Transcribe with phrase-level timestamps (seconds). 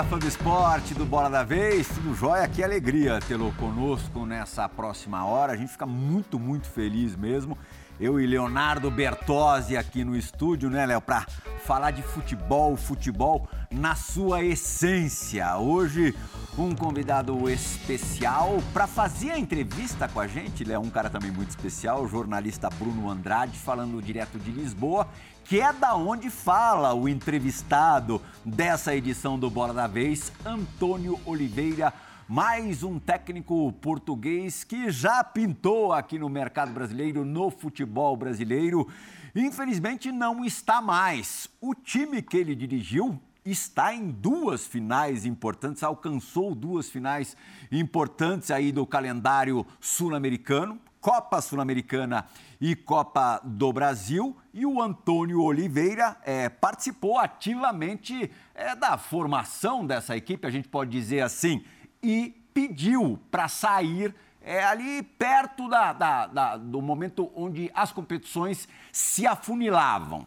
[0.00, 2.48] Olá, fã do esporte, do Bola da Vez, tudo jóia?
[2.48, 5.52] Que alegria tê-lo conosco nessa próxima hora.
[5.52, 7.58] A gente fica muito, muito feliz mesmo.
[8.00, 11.26] Eu e Leonardo Bertozzi aqui no estúdio, né, Léo, para
[11.66, 15.58] falar de futebol, futebol na sua essência.
[15.58, 16.16] Hoje,
[16.56, 20.72] um convidado especial para fazer a entrevista com a gente.
[20.72, 25.06] É um cara também muito especial, o jornalista Bruno Andrade, falando direto de Lisboa
[25.44, 31.92] que é da onde fala o entrevistado dessa edição do Bola da Vez, Antônio Oliveira,
[32.28, 38.88] mais um técnico português que já pintou aqui no mercado brasileiro, no futebol brasileiro.
[39.34, 41.48] Infelizmente não está mais.
[41.60, 47.36] O time que ele dirigiu está em duas finais importantes, alcançou duas finais
[47.72, 52.26] importantes aí do calendário sul-americano, Copa Sul-Americana
[52.60, 54.36] e Copa do Brasil.
[54.52, 60.90] E o Antônio Oliveira é, participou ativamente é, da formação dessa equipe, a gente pode
[60.90, 61.64] dizer assim,
[62.02, 68.68] e pediu para sair é, ali perto da, da, da, do momento onde as competições
[68.92, 70.26] se afunilavam.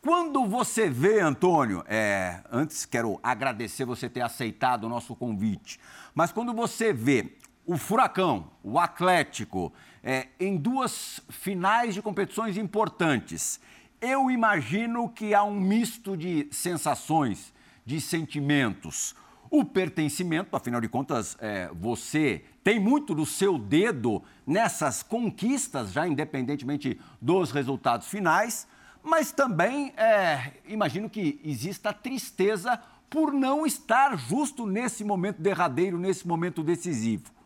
[0.00, 5.80] Quando você vê, Antônio, é, antes quero agradecer você ter aceitado o nosso convite,
[6.14, 13.60] mas quando você vê o Furacão, o Atlético, é, em duas finais de competições importantes.
[14.00, 17.52] Eu imagino que há um misto de sensações,
[17.84, 19.14] de sentimentos.
[19.50, 26.06] O pertencimento, afinal de contas, é, você tem muito do seu dedo nessas conquistas, já
[26.06, 28.68] independentemente dos resultados finais,
[29.02, 36.28] mas também é, imagino que exista tristeza por não estar justo nesse momento derradeiro, nesse
[36.28, 37.37] momento decisivo.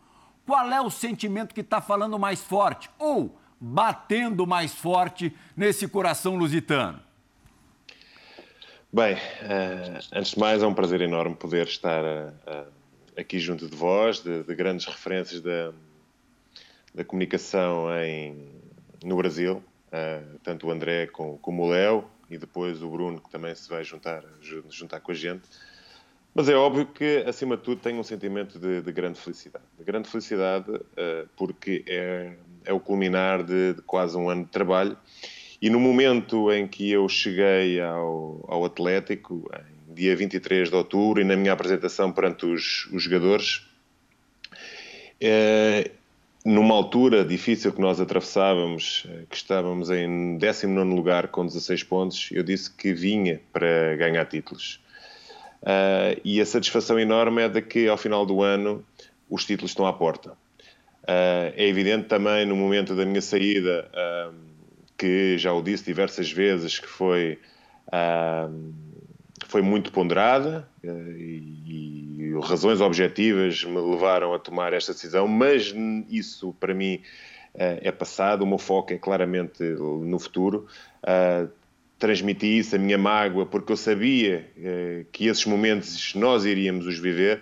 [0.45, 6.35] Qual é o sentimento que está falando mais forte ou batendo mais forte nesse coração
[6.35, 6.99] lusitano?
[8.91, 12.67] Bem, uh, antes de mais é um prazer enorme poder estar uh,
[13.17, 15.71] aqui junto de vós, de, de grandes referências da,
[16.93, 18.51] da comunicação em,
[19.03, 19.63] no Brasil,
[20.41, 23.83] tanto o André como, como o Léo e depois o Bruno que também se vai
[23.83, 24.23] juntar,
[24.69, 25.43] juntar com a gente.
[26.35, 29.65] Mas é óbvio que, acima de tudo, tenho um sentimento de, de grande felicidade.
[29.77, 32.33] De grande felicidade uh, porque é,
[32.65, 34.97] é, o culminar de, de, quase um ano de trabalho.
[35.61, 39.47] E no momento em que eu cheguei ao, ao Atlético,
[39.89, 43.67] em dia 23 de outubro, e na minha apresentação perante os, os jogadores,
[45.21, 45.89] uh,
[46.43, 52.29] numa altura difícil que nós atravessávamos, eh, que estávamos em 19 lugar com 16 pontos,
[52.33, 54.82] eu disse que vinha para ganhar títulos
[55.63, 58.83] Uh, e a satisfação enorme é de que ao final do ano
[59.29, 60.31] os títulos estão à porta.
[61.03, 64.35] Uh, é evidente também no momento da minha saída, uh,
[64.97, 67.39] que já o disse diversas vezes, que foi,
[69.47, 75.73] foi muito ponderada e, e, razões objetivas me levaram a tomar esta decisão, mas
[76.09, 77.01] isso para mim
[77.53, 80.67] é passado, o meu foco é claramente no futuro
[82.03, 86.99] transmiti isso, a minha mágoa, porque eu sabia eh, que esses momentos nós iríamos os
[86.99, 87.41] viver,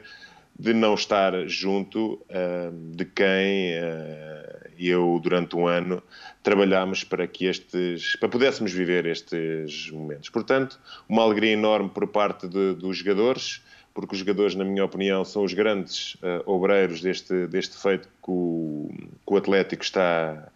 [0.59, 6.03] de não estar junto uh, de quem uh, eu, durante um ano,
[6.43, 10.29] trabalhámos para que estes, para pudéssemos viver estes momentos.
[10.29, 10.79] Portanto,
[11.09, 13.63] uma alegria enorme por parte de, dos jogadores,
[13.95, 18.29] porque os jogadores, na minha opinião, são os grandes uh, obreiros deste, deste feito que
[18.29, 18.91] o,
[19.25, 20.51] que o Atlético está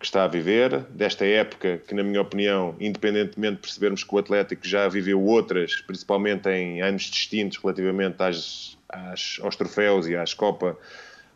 [0.00, 4.18] que está a viver, desta época que, na minha opinião, independentemente de percebermos que o
[4.18, 10.32] Atlético já viveu outras, principalmente em anos distintos relativamente às, às, aos troféus e às
[10.32, 10.78] Copa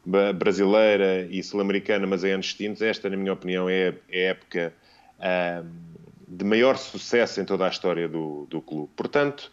[0.06, 4.72] brasileira e sul-americana, mas em anos distintos, esta, na minha opinião, é, é a época
[5.18, 5.66] uh,
[6.26, 8.90] de maior sucesso em toda a história do, do clube.
[8.96, 9.52] Portanto,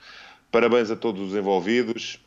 [0.50, 2.18] parabéns a todos os envolvidos,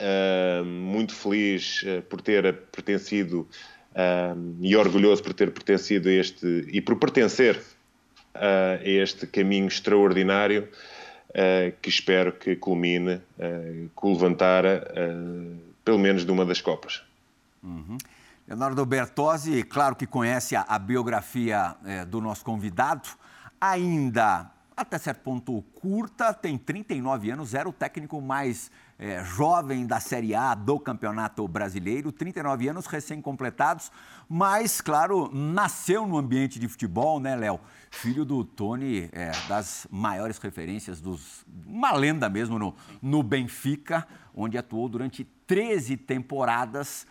[0.00, 3.48] uh, muito feliz uh, por ter pertencido
[4.60, 7.60] e orgulhoso por ter pertencido a este e por pertencer
[8.34, 10.68] uh, a este caminho extraordinário
[11.30, 14.64] uh, que espero que culmine uh, com o levantar
[15.84, 17.02] pelo menos de uma das Copas.
[17.62, 17.96] Uhum.
[18.46, 21.74] Leonardo Bertozzi, claro que conhece a, a biografia
[22.08, 23.08] do nosso convidado,
[23.60, 30.00] ainda até certo ponto curta, tem 39 anos, era o técnico mais é, jovem da
[30.00, 33.92] Série A do Campeonato Brasileiro, 39 anos recém-completados,
[34.28, 37.60] mas, claro, nasceu no ambiente de futebol, né, Léo?
[37.90, 44.58] Filho do Tony, é, das maiores referências, dos, uma lenda mesmo no, no Benfica, onde
[44.58, 47.06] atuou durante 13 temporadas.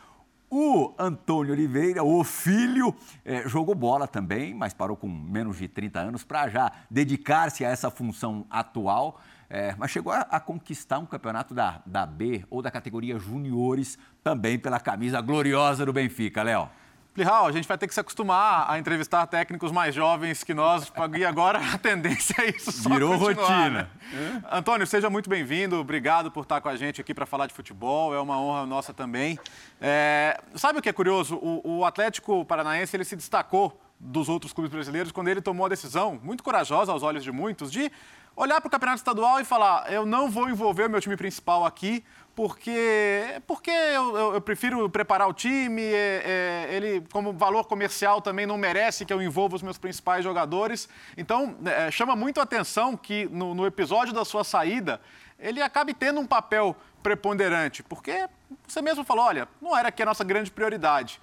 [0.50, 2.95] O Antônio Oliveira, o filho,
[3.25, 7.69] é, jogou bola também, mas parou com menos de 30 anos para já dedicar-se a
[7.69, 9.19] essa função atual.
[9.50, 13.98] É, mas chegou a, a, conquistar um campeonato da, da B ou da categoria juniores
[14.22, 16.70] também pela camisa gloriosa do Benfica, Léo.
[17.18, 20.92] Plihal, a gente vai ter que se acostumar a entrevistar técnicos mais jovens que nós,
[21.18, 23.90] e agora a tendência é isso só Virou rotina.
[24.14, 24.44] Né?
[24.52, 28.14] Antônio, seja muito bem-vindo, obrigado por estar com a gente aqui para falar de futebol,
[28.14, 29.40] é uma honra nossa também.
[29.82, 31.38] É, sabe o que é curioso?
[31.38, 35.70] O, o Atlético Paranaense ele se destacou dos outros clubes brasileiros quando ele tomou a
[35.70, 37.92] decisão, muito corajosa aos olhos de muitos, de
[38.38, 41.66] olhar para o campeonato estadual e falar: eu não vou envolver o meu time principal
[41.66, 42.06] aqui,
[42.36, 48.22] porque, porque eu, eu, eu prefiro preparar o time, é, é, ele, como valor comercial,
[48.22, 50.88] também não merece que eu envolva os meus principais jogadores.
[51.18, 55.01] Então, é, chama muito a atenção que no, no episódio da sua saída,
[55.39, 58.30] ele acabe tendo um papel preponderante, porque
[58.68, 61.19] você mesmo falou: olha, não era aqui a nossa grande prioridade.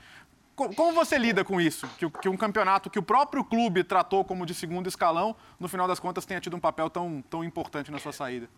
[0.56, 1.88] Como você lida com isso?
[1.98, 5.98] Que, um campeonato que o próprio clube tratou como de segundo escalão, no final das
[5.98, 8.48] contas, tenha tido um papel tão, tão importante na sua saída?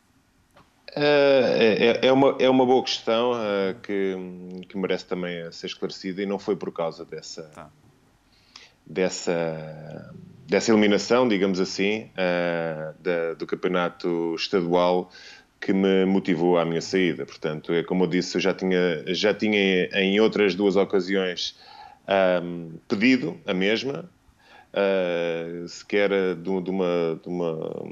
[0.95, 4.15] É, é, é uma, é uma boa questão uh, que,
[4.69, 7.71] que merece também ser esclarecida e não foi por causa dessa, tá.
[8.87, 10.15] dessa,
[10.47, 15.11] dessa eliminação, digamos assim, uh, da, do campeonato estadual
[15.59, 17.25] que me motivou à minha saída.
[17.25, 21.57] Portanto, é como eu disse, eu já tinha, já tinha em outras duas ocasiões
[22.43, 24.09] um, pedido a mesma,
[24.73, 27.83] uh, sequer de, de, uma, de uma,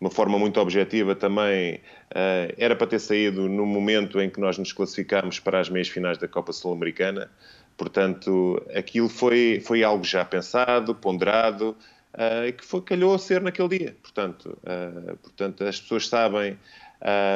[0.00, 4.58] uma, forma muito objetiva também, uh, era para ter saído no momento em que nós
[4.58, 7.30] nos classificámos para as meias finais da Copa Sul-Americana.
[7.76, 11.76] Portanto, aquilo foi, foi algo já pensado, ponderado,
[12.14, 13.96] uh, que foi, calhou a ser naquele dia.
[14.02, 16.58] Portanto, uh, portanto as pessoas sabem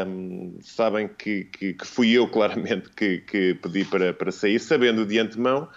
[0.06, 5.06] um, sabem que, que, que, fui eu, claramente, que, que pedi para, para sair, sabendo
[5.06, 5.68] de antemão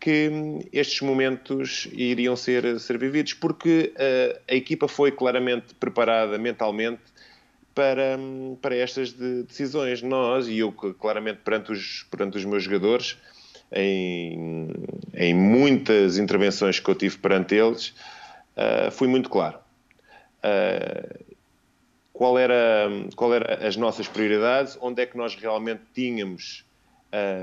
[0.00, 0.30] que
[0.72, 7.02] estes momentos iriam ser, ser vividos, porque uh, a equipa foi claramente preparada mentalmente
[7.74, 8.16] para,
[8.62, 10.02] para estas de, decisões.
[10.02, 13.16] Nós, e eu claramente perante os, perante os meus jogadores,
[13.72, 14.72] em,
[15.14, 17.88] em muitas intervenções que eu tive perante eles,
[18.56, 19.58] uh, fui muito claro.
[20.44, 21.37] Uh,
[22.18, 26.64] qual era, qual era as nossas prioridades, onde é que nós realmente tínhamos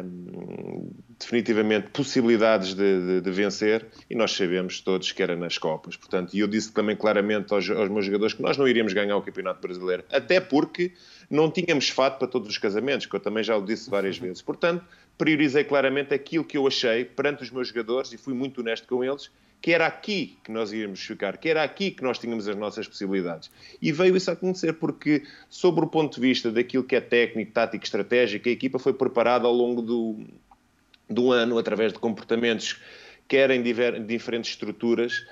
[0.03, 5.95] um, definitivamente possibilidades de, de, de, vencer e nós sabemos todos que era nas Copas.
[5.95, 9.15] Portanto, e eu disse também claramente aos, aos, meus jogadores que nós não iríamos ganhar
[9.15, 10.91] o Campeonato Brasileiro, até porque
[11.29, 14.41] não tínhamos fato para todos os casamentos, que eu também já o disse várias vezes.
[14.41, 14.83] Portanto,
[15.17, 19.01] priorizei claramente aquilo que eu achei perante os meus jogadores e fui muito honesto com
[19.01, 19.31] eles
[19.65, 22.87] que era aqui que nós íamos ficar, que era aqui que nós tínhamos as nossas
[22.87, 23.49] possibilidades.
[23.81, 27.51] E veio isso a acontecer porque, sobre o ponto de vista daquilo que é técnico,
[27.51, 30.19] tático, estratégico, a equipa foi preparada ao longo do,
[31.09, 32.79] do ano, através de comportamentos,
[33.27, 35.25] quer em diver, diferentes estruturas,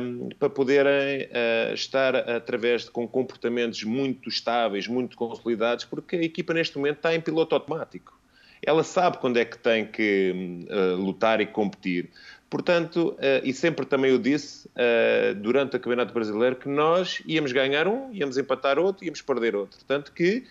[0.00, 6.22] um, para poderem uh, estar através de com comportamentos muito estáveis, muito consolidados, porque a
[6.24, 8.18] equipa neste momento está em piloto automático.
[8.60, 12.10] Ela sabe quando é que tem que uh, lutar e competir.
[12.50, 17.52] Portanto, uh, e sempre também eu disse uh, durante o Campeonato Brasileiro que nós íamos
[17.52, 19.78] ganhar um, íamos empatar outro, íamos perder outro.
[19.86, 20.44] Tanto que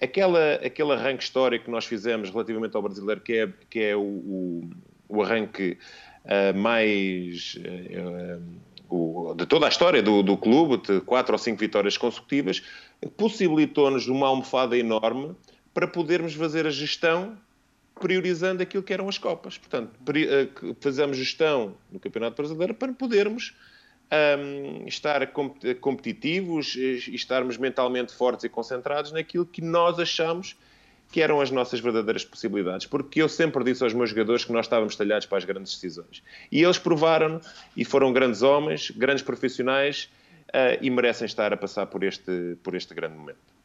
[0.00, 4.00] aquela, aquele arranque histórico que nós fizemos relativamente ao brasileiro, que é, que é o,
[4.00, 4.70] o,
[5.08, 5.78] o arranque
[6.24, 7.58] uh, mais.
[8.90, 12.62] O, de toda a história do, do clube, de quatro ou cinco vitórias consecutivas,
[13.18, 15.34] possibilitou-nos uma almofada enorme
[15.74, 17.36] para podermos fazer a gestão
[17.98, 19.58] priorizando aquilo que eram as Copas.
[19.58, 20.48] Portanto, eh,
[20.80, 23.54] fazemos gestão no Campeonato Brasileiro para podermos
[24.10, 25.30] um, estar
[25.80, 30.56] competitivos e estarmos mentalmente fortes e concentrados naquilo que nós achamos
[31.10, 32.86] que eram as nossas verdadeiras possibilidades.
[32.86, 36.22] Porque eu sempre disse aos meus jogadores que nós estávamos talhados para as grandes decisões.
[36.52, 37.40] E eles provaram
[37.76, 40.10] e foram grandes homens, grandes profissionais
[40.48, 43.57] uh, e merecem estar a passar por este, por este grande momento.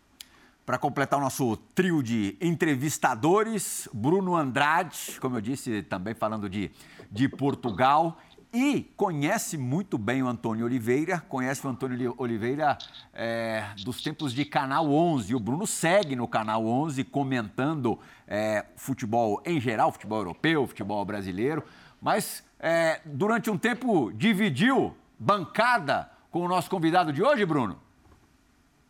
[0.66, 6.72] Para completar o nosso trio de entrevistadores, Bruno Andrade, como eu disse, também falando de,
[7.12, 8.18] de Portugal,
[8.54, 12.78] e conhece muito bem o Antônio Oliveira, conhece o Antônio Oliveira
[13.14, 15.36] é, dos tempos de Canal 11.
[15.36, 21.64] O Bruno segue no Canal 11 comentando é, futebol em geral, futebol europeu, futebol brasileiro,
[22.00, 27.82] mas é, durante um tempo dividiu bancada com o nosso convidado de hoje, Bruno?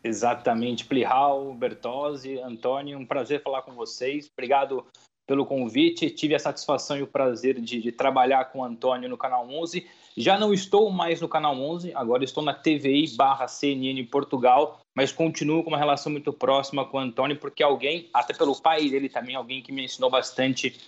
[0.04, 4.30] Exatamente, Plihal, Bertozzi, Antônio, um prazer falar com vocês.
[4.30, 4.86] Obrigado
[5.26, 6.10] pelo convite.
[6.10, 9.86] Tive a satisfação e o prazer de, de, trabalhar com o Antônio no Canal 11.
[10.14, 15.10] Já não estou mais no Canal 11, agora estou na TVI barra CNN Portugal, mas
[15.10, 19.08] continuo com uma relação muito próxima com o Antônio, porque alguém, até pelo pai dele
[19.08, 20.78] também, alguém que me ensinou bastante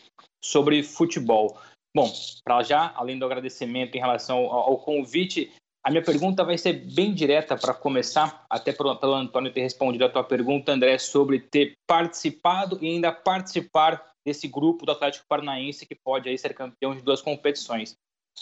[0.44, 1.58] sobre futebol.
[1.96, 2.12] Bom,
[2.44, 5.50] para já, além do agradecimento em relação ao, ao convite,
[5.86, 10.08] a minha pergunta vai ser bem direta para começar, até pelo Antônio ter respondido a
[10.08, 15.94] tua pergunta, André, sobre ter participado e ainda participar desse grupo do Atlético Paranaense que
[15.94, 17.94] pode aí ser campeão de duas competições.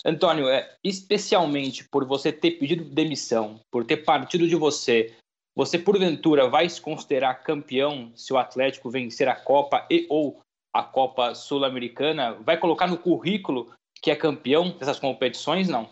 [0.06, 5.12] Antônio, é, especialmente por você ter pedido demissão, por ter partido de você,
[5.54, 10.40] você porventura vai se considerar campeão se o Atlético vencer a Copa e ou
[10.72, 12.38] a Copa Sul-Americana?
[12.40, 13.70] Vai colocar no currículo
[14.00, 15.68] que é campeão dessas competições?
[15.68, 15.90] Não.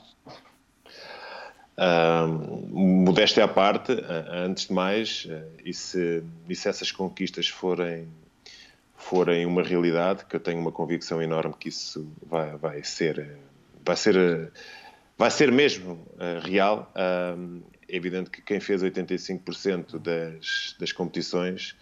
[1.76, 7.49] Uh, modéstia à parte, uh, antes de mais, uh, e, se, e se essas conquistas
[7.49, 8.07] forem,
[8.95, 13.37] forem uma realidade, que eu tenho uma convicção enorme que isso vai, vai ser,
[13.85, 14.52] vai ser,
[15.17, 16.07] vai ser mesmo
[16.45, 21.75] real, é evidente que quem fez 85% das, das competições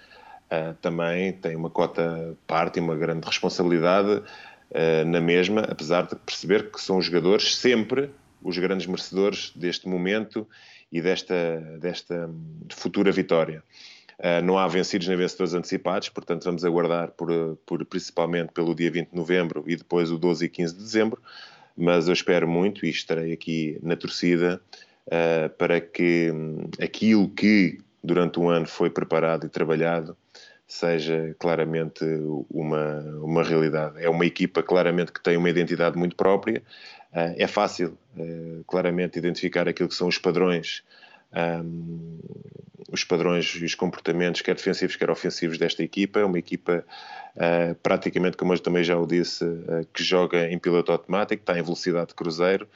[0.80, 4.22] também tem uma cota parte e uma grande responsabilidade
[5.06, 8.10] na mesma, apesar de perceber que são jogadores sempre
[8.42, 10.46] os grandes merecedores deste momento
[10.90, 12.30] e desta, desta
[12.70, 13.62] futura vitória.
[14.18, 18.90] Uh, não há vencidos nem vencedores antecipados, portanto vamos aguardar por, por, principalmente pelo dia
[18.90, 21.22] 20 de novembro e depois o 12 e 15 de dezembro,
[21.74, 24.60] mas eu espero muito e estarei aqui na torcida
[25.06, 30.16] uh, para que um, aquilo que durante um ano foi preparado e trabalhado
[30.66, 32.04] seja claramente
[32.48, 34.02] uma, uma realidade.
[34.04, 36.62] É uma equipa claramente que tem uma identidade muito própria,
[37.12, 40.84] é fácil, uh, claramente, identificar aquilo que são os padrões,
[41.64, 42.18] um,
[42.90, 46.20] os padrões e os comportamentos, quer defensivos, quer ofensivos desta equipa.
[46.20, 46.84] É uma equipa,
[47.36, 49.44] uh, praticamente, como eu também já o disse,
[49.92, 52.68] que joga em piloto automático, está em velocidade de cruzeiro,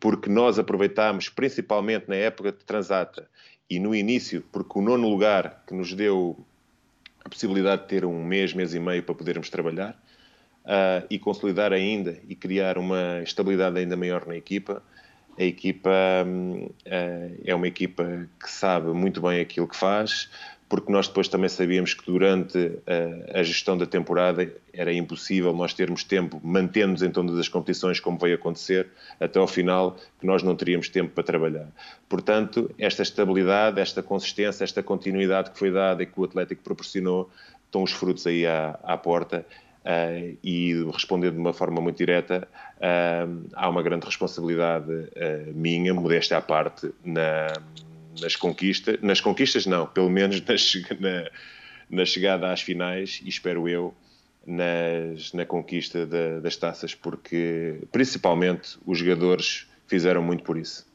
[0.00, 3.28] porque nós aproveitámos, principalmente na época de Transata
[3.70, 6.36] e no início, porque o nono lugar que nos deu
[7.24, 10.00] a possibilidade de ter um mês, mês e meio para podermos trabalhar,
[10.66, 14.82] uh, e consolidar ainda e criar uma estabilidade ainda maior na equipa.
[15.38, 16.74] A equipa uh,
[17.44, 20.30] é uma equipa que sabe muito bem aquilo que faz,
[20.68, 22.78] porque nós depois também sabíamos que durante
[23.32, 28.00] a, a gestão da temporada era impossível nós termos tempo, mantendo-nos em todas as competições,
[28.00, 28.88] como veio acontecer,
[29.20, 31.68] até ao final, que nós não teríamos tempo para trabalhar.
[32.08, 37.30] Portanto, esta estabilidade, esta consistência, esta continuidade que foi dada e que o Atlético proporcionou,
[37.66, 39.46] estão os frutos aí à, à porta
[39.86, 45.94] Uh, e respondendo de uma forma muito direta, uh, há uma grande responsabilidade uh, minha,
[45.94, 47.52] modéstia à parte, na,
[48.20, 50.42] nas conquistas, nas conquistas não, pelo menos
[50.98, 51.30] na,
[51.88, 53.94] na chegada às finais e espero eu
[54.46, 60.85] nas, na conquista da, das taças, porque principalmente os jogadores fizeram muito por isso.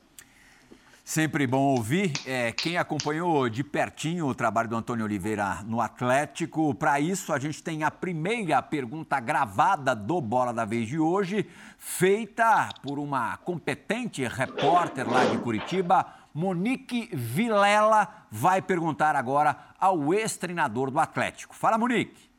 [1.11, 2.13] Sempre bom ouvir.
[2.25, 7.37] É, quem acompanhou de pertinho o trabalho do Antônio Oliveira no Atlético, para isso a
[7.37, 11.45] gente tem a primeira pergunta gravada do Bola da Vez de hoje,
[11.77, 20.89] feita por uma competente repórter lá de Curitiba, Monique Vilela, vai perguntar agora ao ex-treinador
[20.89, 21.53] do Atlético.
[21.53, 22.31] Fala, Monique.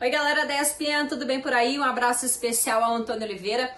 [0.00, 1.76] Oi, galera da ESPN, tudo bem por aí?
[1.80, 3.68] Um abraço especial ao Antônio Oliveira.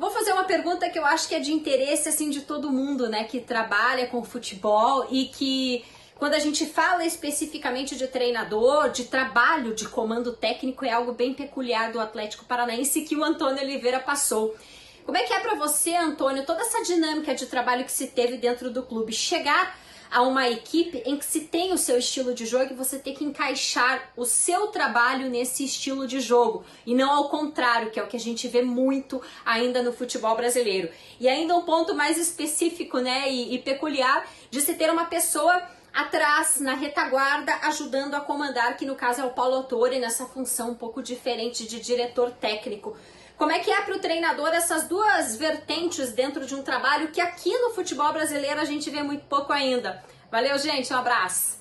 [0.00, 3.06] Vou fazer uma pergunta que eu acho que é de interesse assim de todo mundo,
[3.06, 5.84] né, que trabalha com futebol e que
[6.16, 11.34] quando a gente fala especificamente de treinador, de trabalho, de comando técnico, é algo bem
[11.34, 14.56] peculiar do Atlético Paranaense que o Antônio Oliveira passou.
[15.04, 18.38] Como é que é para você, Antônio, toda essa dinâmica de trabalho que se teve
[18.38, 19.12] dentro do clube?
[19.12, 19.78] Chegar
[20.10, 23.14] a uma equipe em que se tem o seu estilo de jogo e você tem
[23.14, 28.02] que encaixar o seu trabalho nesse estilo de jogo e não ao contrário, que é
[28.02, 30.90] o que a gente vê muito ainda no futebol brasileiro.
[31.20, 35.62] E ainda um ponto mais específico, né, e, e peculiar de se ter uma pessoa
[35.92, 40.70] atrás, na retaguarda, ajudando a comandar, que no caso é o Paulo Autori, nessa função
[40.70, 42.96] um pouco diferente de diretor técnico.
[43.40, 47.22] Como é que é para o treinador essas duas vertentes dentro de um trabalho que
[47.22, 50.04] aqui no futebol brasileiro a gente vê muito pouco ainda?
[50.30, 51.58] Valeu, gente, um abraço.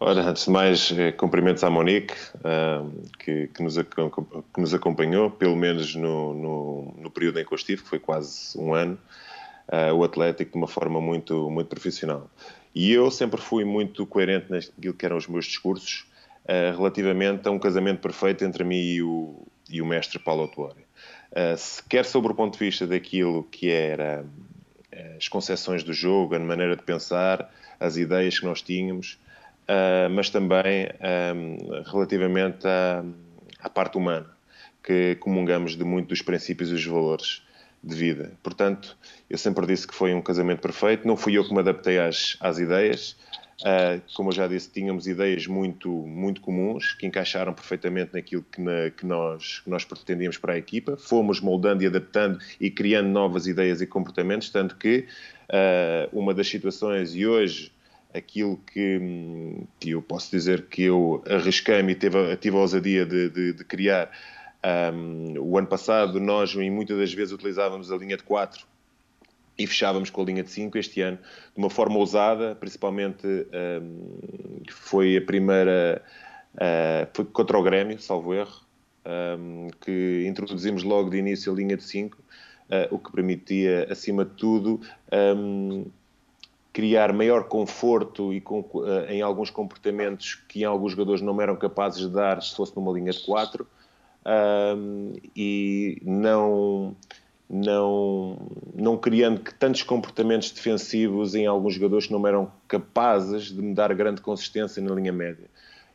[0.00, 5.30] Ora, antes de mais, eh, cumprimentos à Monique, uh, que, que, nos, que, nos, acompanhou,
[5.30, 8.98] pelo menos no, no, no, período em que eu estive, que foi quase um ano,
[9.68, 12.30] uh, o Atlético de uma forma muito, muito profissional.
[12.74, 16.06] E eu sempre fui muito coerente naquilo que eram os meus discursos,
[16.46, 20.86] uh, relativamente a um casamento perfeito entre mim e o, e o mestre Paulo Autuori.
[21.32, 26.34] Uh, quer sobre o ponto de vista daquilo que era uh, as concepções do jogo,
[26.34, 29.18] a maneira de pensar, as ideias que nós tínhamos,
[29.68, 30.88] uh, mas também
[31.34, 33.04] um, relativamente à,
[33.60, 34.26] à, parte humana,
[34.82, 37.42] que comungamos de muito dos princípios e dos valores
[37.82, 38.32] de vida.
[38.42, 38.96] Portanto,
[39.28, 42.36] eu sempre disse que foi um casamento perfeito, não fui eu que me adaptei às,
[42.40, 43.16] às ideias,
[43.62, 48.60] Uh, como eu já disse, tínhamos ideias muito, muito comuns que encaixaram perfeitamente naquilo que,
[48.60, 50.96] na, que, nós, que nós pretendíamos para a equipa.
[50.96, 55.06] Fomos moldando e adaptando e criando novas ideias e comportamentos, tanto que
[55.48, 57.72] uh, uma das situações, e hoje
[58.12, 59.00] aquilo que,
[59.80, 63.64] que, eu posso dizer que eu arrisquei-me e tive, tive a ousadia de, de, de
[63.64, 64.10] criar.
[64.92, 68.66] Um, o ano passado, nós, em muitas das vezes, utilizávamos a linha de 4
[69.58, 74.62] e fechávamos com a linha de 5 este ano, de uma forma ousada, principalmente um,
[74.70, 76.02] foi a primeira,
[76.54, 78.60] uh, foi contra o Grêmio, salvo erro,
[79.38, 82.22] um, que introduzimos logo de início a linha de 5, uh,
[82.70, 84.80] ah, o que permitia, acima de tudo,
[85.36, 85.86] um,
[86.72, 91.56] criar maior conforto e com, uh, em alguns comportamentos que em alguns jogadores não eram
[91.56, 93.66] capazes de dar se fosse numa linha de 4,
[95.36, 96.96] e não
[97.48, 98.36] não,
[98.78, 103.92] não criando tantos comportamentos defensivos em alguns jogadores que não eram capazes de me dar
[103.94, 105.48] grande consistência na linha média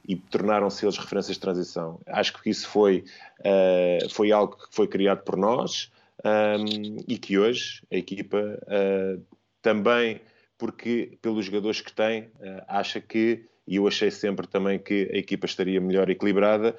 [0.08, 2.00] e tornaram-se eles referências de transição.
[2.08, 3.04] Acho que isso foi,
[3.40, 5.92] uh, foi algo que foi criado por nós
[6.26, 9.22] um, e que hoje a equipa uh,
[9.62, 10.20] também,
[10.58, 15.18] porque pelos jogadores que tem, uh, acha que, e eu achei sempre também que a
[15.18, 16.76] equipa estaria melhor equilibrada,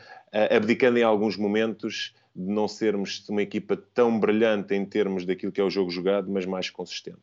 [0.51, 5.61] abdicando em alguns momentos de não sermos uma equipa tão brilhante em termos daquilo que
[5.61, 7.23] é o jogo jogado, mas mais consistente.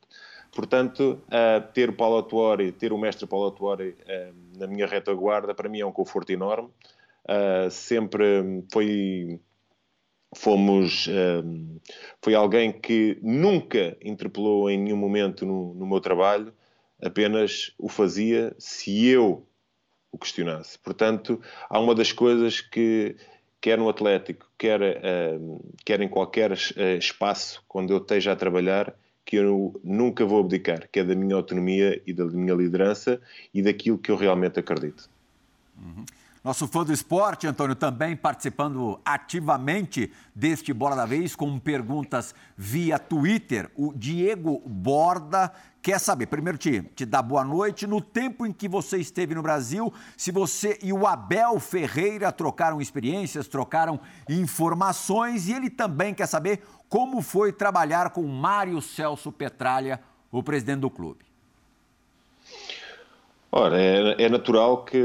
[0.52, 5.54] Portanto, uh, ter o Paulo Atuori, ter o mestre Paulo Atuori uh, na minha retaguarda,
[5.54, 6.70] para mim é um conforto enorme.
[7.26, 9.40] Uh, sempre foi
[10.36, 11.08] fomos
[12.22, 16.54] foi alguém que nunca interpelou em nenhum momento no, no, meu trabalho
[17.02, 19.48] apenas o fazia se eu
[20.12, 23.16] o questionasse portanto há uma das coisas que
[23.62, 28.94] quer no Atlético, quer, uh, quer em qualquer uh, espaço quando eu esteja a trabalhar,
[29.26, 33.22] que eu nunca vou abdicar, que é da minha autonomia e da minha liderança
[33.54, 35.10] e daquilo que eu realmente acredito.
[35.78, 36.04] Uhum.
[36.44, 42.98] Nosso fã do esporte, Antônio, também participando ativamente deste Bola da Vez, com perguntas via
[42.98, 43.70] Twitter.
[43.76, 47.88] O Diego Borda quer saber, primeiro te, te dar boa noite.
[47.88, 52.82] No tempo em que você esteve no Brasil, se você e o Abel Ferreira trocaram
[52.82, 60.00] experiências, trocaram informações, e ele também quer saber como foi trabalhar com Mário Celso Petralha,
[60.32, 61.26] o presidente do clube.
[63.52, 65.00] Ora, é, é natural que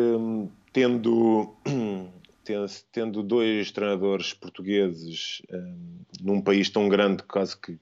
[0.73, 1.55] tendo,
[2.93, 7.79] tendo dois treinadores portugueses um, num país tão grande, quase que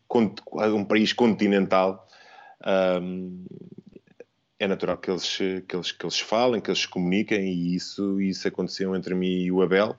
[0.55, 2.07] um país continental,
[2.67, 3.45] um,
[4.59, 8.47] é natural que eles, que, eles, que eles falem, que eles comuniquem, e isso, isso
[8.47, 9.97] aconteceu entre mim e o Abel.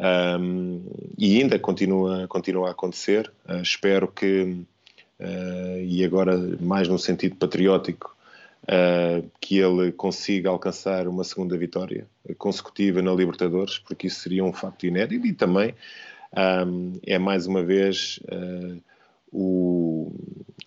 [0.00, 0.82] Um,
[1.18, 3.30] e ainda continua, continua a acontecer.
[3.46, 4.64] Uh, espero que,
[5.20, 8.16] uh, e agora mais no sentido patriótico,
[8.64, 12.06] uh, que ele consiga alcançar uma segunda vitória
[12.38, 15.74] consecutiva na Libertadores, porque isso seria um facto inédito e também
[16.66, 18.82] um, é mais uma vez uh,
[19.32, 20.12] o,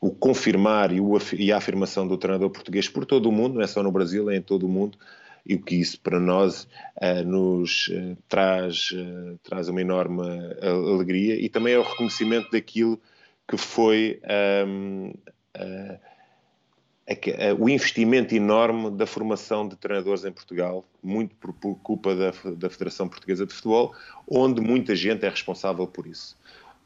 [0.01, 3.61] o, confirmar e, o, e, a afirmação do treinador português por todo o mundo, não
[3.61, 4.97] é só no Brasil, é em todo o mundo,
[5.45, 6.67] e o que isso para nós
[6.99, 10.23] uh, nos uh, traz, uh, traz uma enorme
[10.61, 12.99] alegria e também é o reconhecimento daquilo
[13.47, 14.19] que foi
[17.27, 22.31] é o investimento enorme da formação de treinadores em Portugal, muito por, por culpa da,
[22.55, 23.93] da, Federação Portuguesa de Futebol,
[24.27, 26.35] onde muita gente é responsável por isso.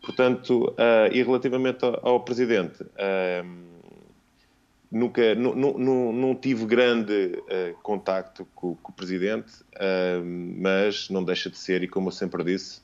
[0.02, 3.70] Portanto, uh, e relativamente ao, ao Presidente, uh,
[4.92, 9.52] nunca, não tive grande uh, contacto com, com, o Presidente,
[10.58, 12.82] mas não deixa de ser, e como eu sempre disse,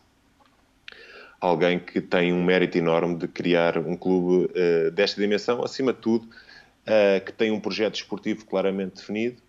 [1.40, 4.50] alguém que tem um mérito enorme de criar um clube
[4.94, 6.30] desta dimensão, acima de tudo,
[7.26, 9.42] que tem um projeto esportivo claramente definido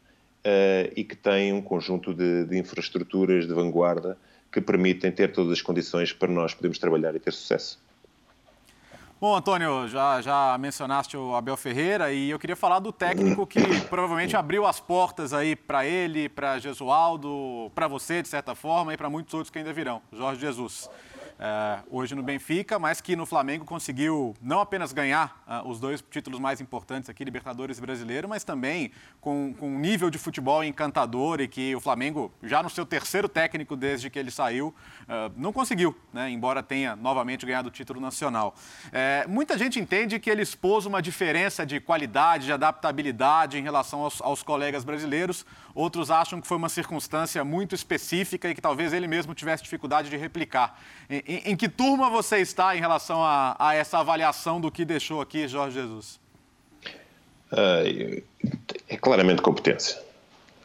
[0.94, 4.18] e que tem um conjunto de, de, infraestruturas de vanguarda
[4.52, 7.84] que permitem ter todas as condições para nós podermos trabalhar e ter sucesso.
[9.18, 13.60] Bom, Antônio, já, já mencionaste o Abel Ferreira e eu queria falar do técnico que
[13.88, 18.96] provavelmente abriu as portas aí para ele, para Jesualdo, para você, de certa forma, e
[18.96, 20.90] para muitos outros que ainda virão, Jorge Jesus
[21.36, 26.02] uh, hoje no Benfica, mas que no Flamengo conseguiu não apenas ganhar uh, os dois
[26.10, 30.64] títulos mais importantes aqui, Libertadores e Brasileiro, mas também com, com um nível de futebol
[30.64, 35.32] encantador e que o Flamengo, já no seu terceiro técnico desde que ele saiu, uh,
[35.36, 38.54] não conseguiu, né, embora tenha novamente ganhado o título nacional.
[38.92, 44.00] É, muita gente entende que ele expôs uma diferença de qualidade, de adaptabilidade em relação
[44.00, 45.44] aos, aos colegas brasileiros,
[45.74, 50.08] outros acham que foi uma circunstância muito específica e que talvez ele mesmo tivesse dificuldade
[50.08, 50.78] de replicar.
[51.26, 55.20] Em, em que turma você está em relação a, a, essa avaliação do que deixou
[55.20, 56.20] aqui Jorge Jesus?
[57.52, 58.22] Uh,
[58.88, 60.00] é claramente competência.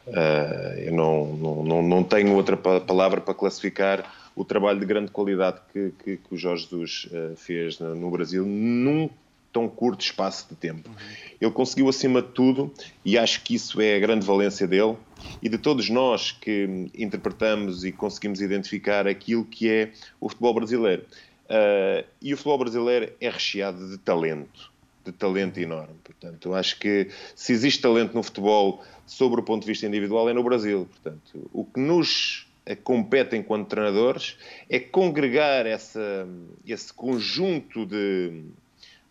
[0.07, 4.03] Uh, eu não, não, não tenho outra palavra para classificar
[4.35, 8.09] o trabalho de grande qualidade que, que, que o Jorge Jesus uh, fez no, no,
[8.09, 9.09] Brasil num
[9.51, 10.87] tão curto espaço de tempo.
[10.87, 10.95] Uhum.
[11.39, 14.95] Ele conseguiu acima de tudo, e acho que isso é a grande valência dele,
[15.41, 21.03] e de todos nós que interpretamos e conseguimos identificar aquilo que é o futebol brasileiro.
[21.45, 24.71] Uh, e o futebol brasileiro é recheado de talento,
[25.05, 25.95] de talento enorme.
[26.03, 30.33] Portanto, acho que se existe talento no futebol sobre o ponto de vista individual é
[30.33, 30.87] no Brasil.
[30.89, 32.47] Portanto, o que nos
[32.83, 34.37] compete enquanto treinadores
[34.69, 36.27] é congregar essa,
[36.65, 38.43] esse conjunto de,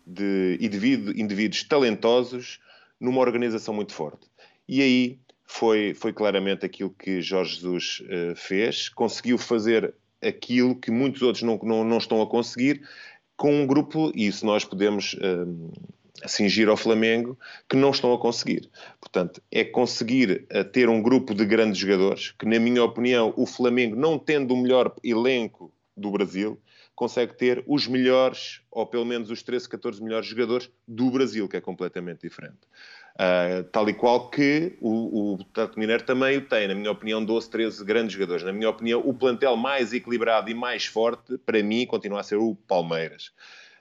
[0.07, 2.59] de indivíduos talentosos
[2.99, 4.27] numa organização muito forte.
[4.67, 5.19] E aí
[5.51, 11.43] foi, foi claramente aquilo que Jorge Jesus uh, fez, conseguiu fazer aquilo que muitos outros
[11.43, 12.81] não, não, não, estão a conseguir
[13.35, 17.37] com um grupo, e isso nós podemos uh, ao Flamengo,
[17.67, 18.69] que não estão a conseguir.
[18.99, 23.45] Portanto, é conseguir uh, ter um grupo de grandes jogadores, que na minha opinião o
[23.45, 26.57] Flamengo, não tendo o melhor elenco do Brasil,
[27.01, 31.57] consegue ter os melhores, ou pelo menos os 13, 14 melhores jogadores do Brasil, que
[31.57, 32.59] é completamente diferente.
[33.15, 37.25] Uh, tal e qual que o, o Tato Mineiro também o tem, na minha opinião,
[37.25, 38.43] 12, 13 grandes jogadores.
[38.43, 42.35] Na minha opinião, o plantel mais equilibrado e mais forte, para mim, continua a ser
[42.35, 43.31] o Palmeiras.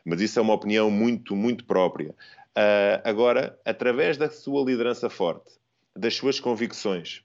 [0.02, 2.12] Mas isso é uma opinião muito, muito própria.
[2.56, 5.52] Uh, agora, através da sua liderança forte,
[5.94, 7.22] das suas convicções,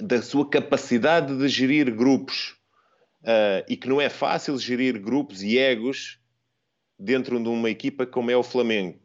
[0.00, 2.54] da sua capacidade de gerir grupos,
[3.24, 6.18] uh, e que não é fácil gerir grupos e egos
[6.98, 8.98] dentro de uma equipa como é o Flamengo.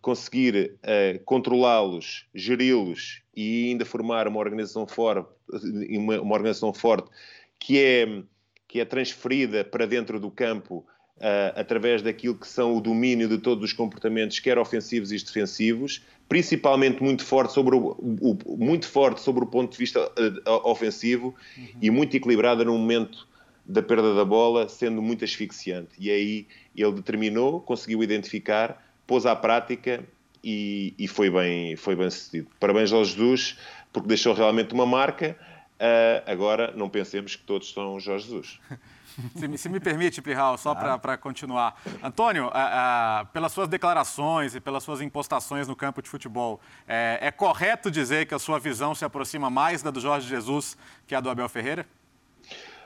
[0.00, 5.28] Conseguir uh, controlá-los, geri-los e ainda formar uma organização forte,
[5.90, 7.10] uma, uma, organização forte
[7.58, 8.22] que é,
[8.68, 13.38] que é transferida para dentro do campo uh, através daquilo que são o domínio de
[13.38, 19.20] todos os comportamentos, quer ofensivos e defensivos, principalmente muito forte sobre o, o muito forte
[19.20, 21.68] sobre o ponto de vista uh, ofensivo uhum.
[21.80, 23.28] e muito equilibrada no momento
[23.66, 25.90] da perda da bola, sendo muito asfixiante.
[25.98, 30.04] E aí ele determinou, conseguiu identificar pôs à prática
[30.42, 32.48] e, e, foi, bem, foi bem sucedido.
[32.60, 33.58] Parabéns ao Jesus,
[33.92, 35.38] porque deixou realmente uma marca.
[35.74, 38.60] Uh, agora, não pensemos que todos são Jorge Jesus.
[39.36, 40.98] Se me, se me, permite, Plihal, só ah.
[40.98, 41.80] para continuar.
[42.02, 42.50] Antônio,
[43.32, 48.26] pelas suas declarações e pelas suas impostações no campo de futebol, é, é correto dizer
[48.26, 51.48] que a sua visão se aproxima mais da do Jorge Jesus que a do Abel
[51.48, 51.86] Ferreira?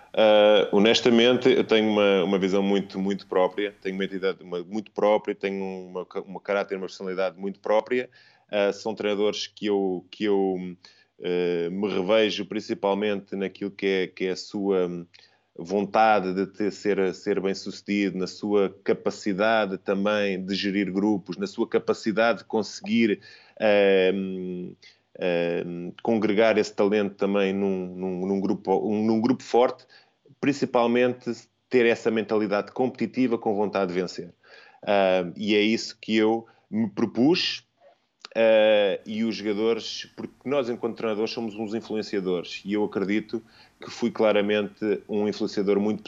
[0.08, 4.90] Uh, honestamente, eu tenho uma, uma visão muito, muito própria, tenho uma identidade uma, muito
[4.90, 8.08] própria, tenho uma, uma caráter, uma personalidade muito própria.
[8.50, 10.56] Uh, são treinadores que eu, que eu
[11.18, 14.88] uh, me revejo principalmente naquilo que é, que é a sua
[15.58, 21.46] vontade de ter, ser, ser bem sucedido, na sua capacidade também de gerir grupos, na
[21.46, 23.20] sua capacidade de conseguir.
[23.60, 24.74] Uh,
[25.18, 29.84] uh, congregar esse talento também num, num, num grupo, um, num grupo forte,
[30.40, 31.32] principalmente
[31.68, 34.28] ter essa mentalidade competitiva com vontade de vencer.
[34.82, 37.66] Uh, e é isso que eu me propus
[38.38, 43.42] uh, e os jogadores, porque nós, enquanto treinadores, somos uns influenciadores e eu acredito
[43.80, 46.02] que fui claramente um influenciador muito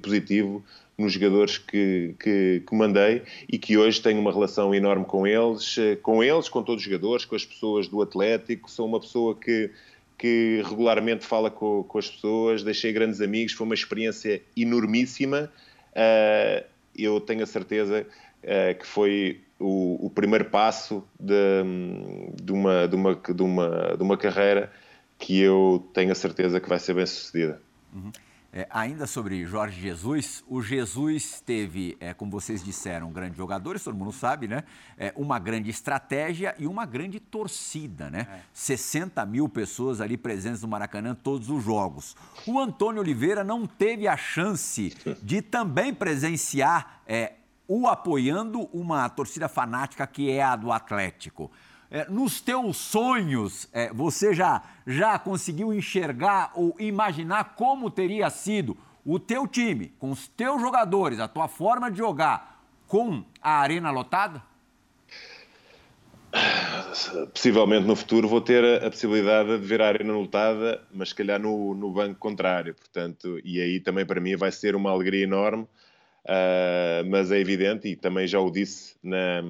[0.00, 0.64] positivo
[0.96, 5.76] nos jogadores que, que, que, mandei e que hoje tenho uma relação enorme com eles,
[5.76, 8.70] eh, com eles, com todos os jogadores, com as pessoas do Atlético.
[8.70, 9.70] Sou uma pessoa que,
[10.16, 15.52] que regularmente fala com, com as pessoas, deixei grandes amigos, foi uma experiência enormíssima.
[15.92, 16.64] Uh,
[16.96, 18.06] eu tenho a certeza
[18.42, 21.34] uh, que foi o, o, primeiro passo de,
[22.42, 24.72] de, uma, de, uma, de, uma, de uma carreira
[25.18, 27.60] que eu tenho a certeza que vai ser bem sucedida.
[27.94, 28.12] Uhum.
[28.56, 33.94] É, ainda sobre Jorge Jesus, o Jesus teve, é, como vocês disseram, grandes jogadores, todo
[33.94, 34.64] mundo sabe, né?
[34.96, 38.26] É, uma grande estratégia e uma grande torcida, né?
[38.30, 38.40] É.
[38.54, 42.16] 60 mil pessoas ali presentes no Maracanã todos os jogos.
[42.46, 47.34] O Antônio Oliveira não teve a chance de também presenciar é,
[47.68, 51.50] o apoiando uma torcida fanática que é a do Atlético.
[51.90, 58.76] É, nos teus sonhos, é, você já, já conseguiu enxergar ou imaginar como teria sido
[59.04, 63.90] o teu time, com os teus jogadores, a tua forma de jogar, com a arena
[63.90, 64.42] lotada?
[67.32, 71.40] Possivelmente no futuro vou ter a, possibilidade de ver a arena lotada, mas se calhar
[71.40, 72.74] no, no banco contrário.
[72.74, 75.68] Portanto, e aí também para mim vai ser uma alegria enorme
[76.26, 79.44] Uh, mas é evidente, e também já o disse na,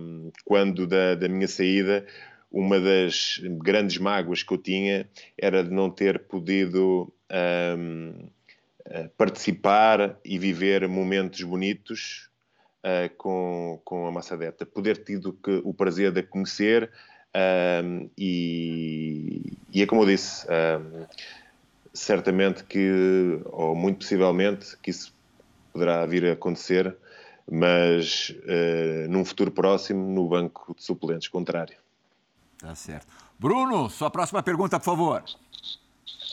[0.45, 2.07] quando da, da, minha saída,
[2.53, 5.09] uma das grandes mágoas que eu tinha
[5.39, 8.29] era de não ter podido um,
[9.17, 12.29] participar e viver momentos bonitos
[12.85, 16.91] uh, com, com a Massadeta, poder tido que, o prazer de a conhecer
[17.35, 21.07] uh, e, e, é como eu disse, uh,
[21.93, 25.16] certamente que, ou muito possivelmente, que isso
[25.77, 26.97] poderá vir a acontecer,
[27.51, 28.35] mas
[29.09, 31.77] num futuro próximo no banco de suplentes contrário.
[32.59, 33.07] Tá certo.
[33.39, 35.23] Bruno, sua próxima pergunta, por favor.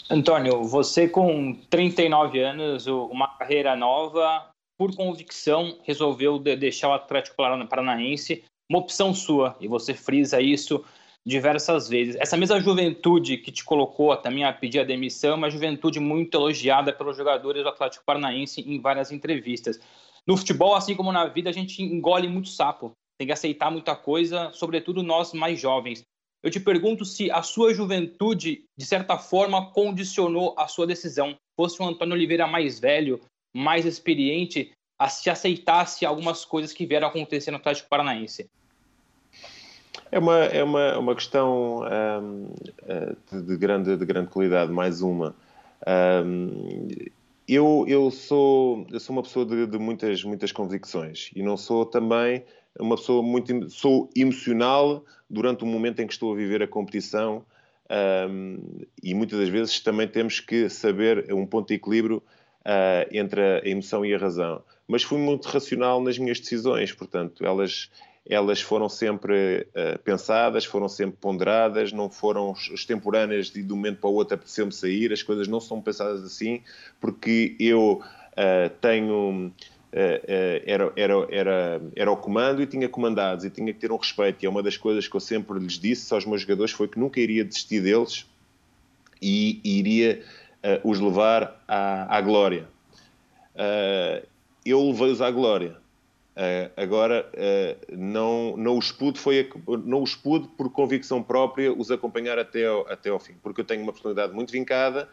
[0.10, 8.44] Antônio, você com 39 anos, uma carreira nova, por convicção, resolveu deixar o Atlético Paranaense,
[8.70, 10.84] uma opção sua, e você frisa isso
[11.26, 12.16] diversas vezes.
[12.20, 16.36] Essa mesma juventude que te colocou também a pedir a demissão, é uma juventude muito
[16.36, 19.80] elogiada pelos jogadores do Atlético Paranaense em várias entrevistas.
[20.28, 23.96] No futebol, assim como na vida, a gente engole muito sapo, tem que aceitar muita
[23.96, 26.04] coisa, sobretudo nós mais jovens.
[26.42, 31.38] Eu te pergunto se a sua juventude, de certa forma, condicionou a sua decisão.
[31.56, 33.22] Fosse um Antônio Oliveira mais velho,
[33.56, 38.50] mais experiente, a se aceitasse algumas coisas que vieram acontecer no Atlético Paranaense.
[40.12, 42.48] É uma, é uma, uma questão um,
[42.88, 45.36] eh, de, de, grande, de grande qualidade, mais uma.
[46.26, 46.88] Um,
[47.48, 51.86] eu, eu, sou, eu sou uma pessoa de, de, muitas, muitas convicções e não sou
[51.86, 52.44] também
[52.80, 53.70] uma pessoa muito.
[53.70, 57.44] sou emocional durante o momento em que estou a viver a competição
[58.30, 58.60] um,
[59.04, 62.24] e muitas das vezes também temos que saber um ponto de equilíbrio
[62.62, 64.64] uh, entre a emoção e a razão.
[64.88, 67.90] Mas fui muito racional nas minhas decisões, portanto, elas,
[68.28, 74.00] elas foram sempre uh, pensadas, foram sempre ponderadas, não foram extemporâneas de, de um momento
[74.00, 76.62] para o outro apeteceu-me sair, as coisas não são pensadas assim,
[77.02, 79.52] porque eu uh, tenho
[79.96, 83.98] eh, era, era, era, era o comando e tinha comandados e tinha que ter um
[83.98, 84.42] respeito.
[84.42, 86.98] E é uma das coisas que eu sempre lhes disse aos meus jogadores foi que
[86.98, 88.26] nunca iria desistir deles
[89.22, 90.24] e iria
[90.84, 92.68] os levar à, à glória.
[94.66, 95.78] Eu levei-os à glória.
[96.36, 97.30] Uh, agora,
[97.92, 99.50] não, não, os pude, foi,
[99.86, 103.66] não os pude, por convicção própria, os acompanhar até ao, até ao fim, porque eu
[103.66, 105.08] tenho uma personalidade muito vincada,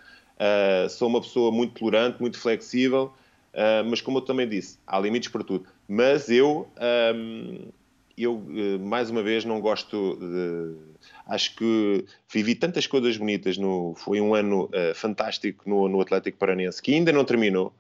[0.89, 3.13] sou uma pessoa muito tolerante, muito flexível,
[3.53, 5.67] Uh, mas como eu também disse, há limites para tudo.
[5.89, 6.69] Mas eu,
[7.15, 7.69] um,
[8.17, 10.91] eu uh, mais uma vez, não gosto de.
[11.27, 13.57] Acho que vivi tantas coisas bonitas.
[13.59, 17.73] No, foi um ano uh, fantástico no, no, Atlético Paranense, que ainda não terminou.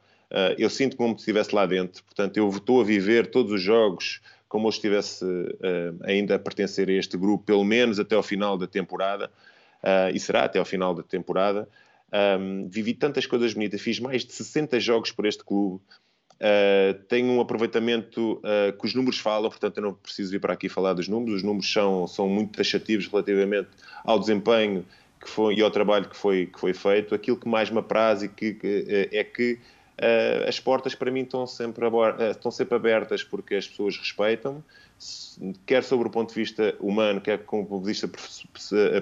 [0.58, 2.04] Eu sinto como se estivesse lá dentro.
[2.04, 5.24] Portanto, eu estou a viver todos os jogos como eu estivesse
[6.02, 9.30] ainda a pertencer a este grupo, pelo menos até ao final da temporada.
[10.12, 11.68] e será até ao final da temporada.
[12.12, 15.80] Um, vivi tantas coisas bonitas, fiz mais de 60 jogos por este clube.
[16.36, 20.54] Uh, tenho um aproveitamento uh, que os números falam, portanto eu não preciso vir para
[20.54, 21.36] aqui falar dos números.
[21.36, 23.68] Os números são, são muito taxativos relativamente
[24.02, 24.84] ao desempenho
[25.20, 27.14] que foi, e ao trabalho que foi, que foi feito.
[27.14, 29.58] Aquilo que mais me apraz e que, que uh, é que
[30.46, 31.84] as portas para mim estão sempre,
[32.30, 34.62] estão sempre abertas porque as pessoas respeitam-me,
[35.66, 38.08] quer sobre o ponto de vista humano, quer como ponto de vista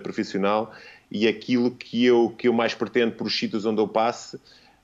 [0.03, 0.73] profissional,
[1.11, 4.39] e aquilo que eu, que eu mais pretendo por os sítios onde eu passe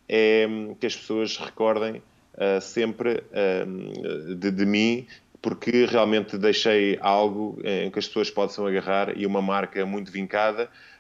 [0.09, 0.47] é
[0.79, 2.03] que as pessoas recordem
[2.35, 5.07] uh, sempre uh, de, de, mim,
[5.43, 10.65] porque realmente deixei algo em que as pessoas possam agarrar e uma marca muito vincada,
[10.65, 10.94] uh,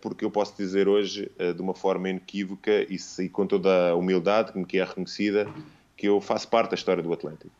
[0.00, 4.58] porque eu posso dizer hoje, de uma forma inequívoca e, com toda a humildade que
[4.58, 5.48] me é reconhecida,
[5.96, 7.50] que eu faço parte da história do Atlântico.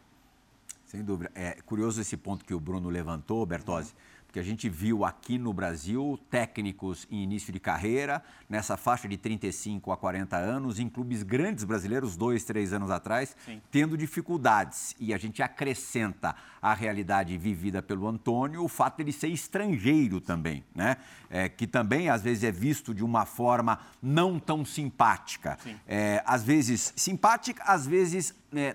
[0.87, 1.31] Sem dúvida.
[1.35, 3.95] É curioso esse ponto que o Bruno levantou, Bertozzi
[4.31, 9.17] porque a gente viu aqui no Brasil técnicos em início de carreira, nessa faixa de
[9.17, 13.61] 35 a 40 anos, em clubes grandes brasileiros, dois, três anos atrás, Sim.
[13.73, 14.95] tendo dificuldades.
[15.01, 20.21] E a gente acrescenta à realidade vivida pelo Antônio o fato de ele ser estrangeiro
[20.21, 20.99] também, né?
[21.29, 25.59] É, que também às vezes é visto de uma forma não tão simpática.
[25.89, 28.39] É, às vezes simpática, às vezes.
[28.55, 28.75] É,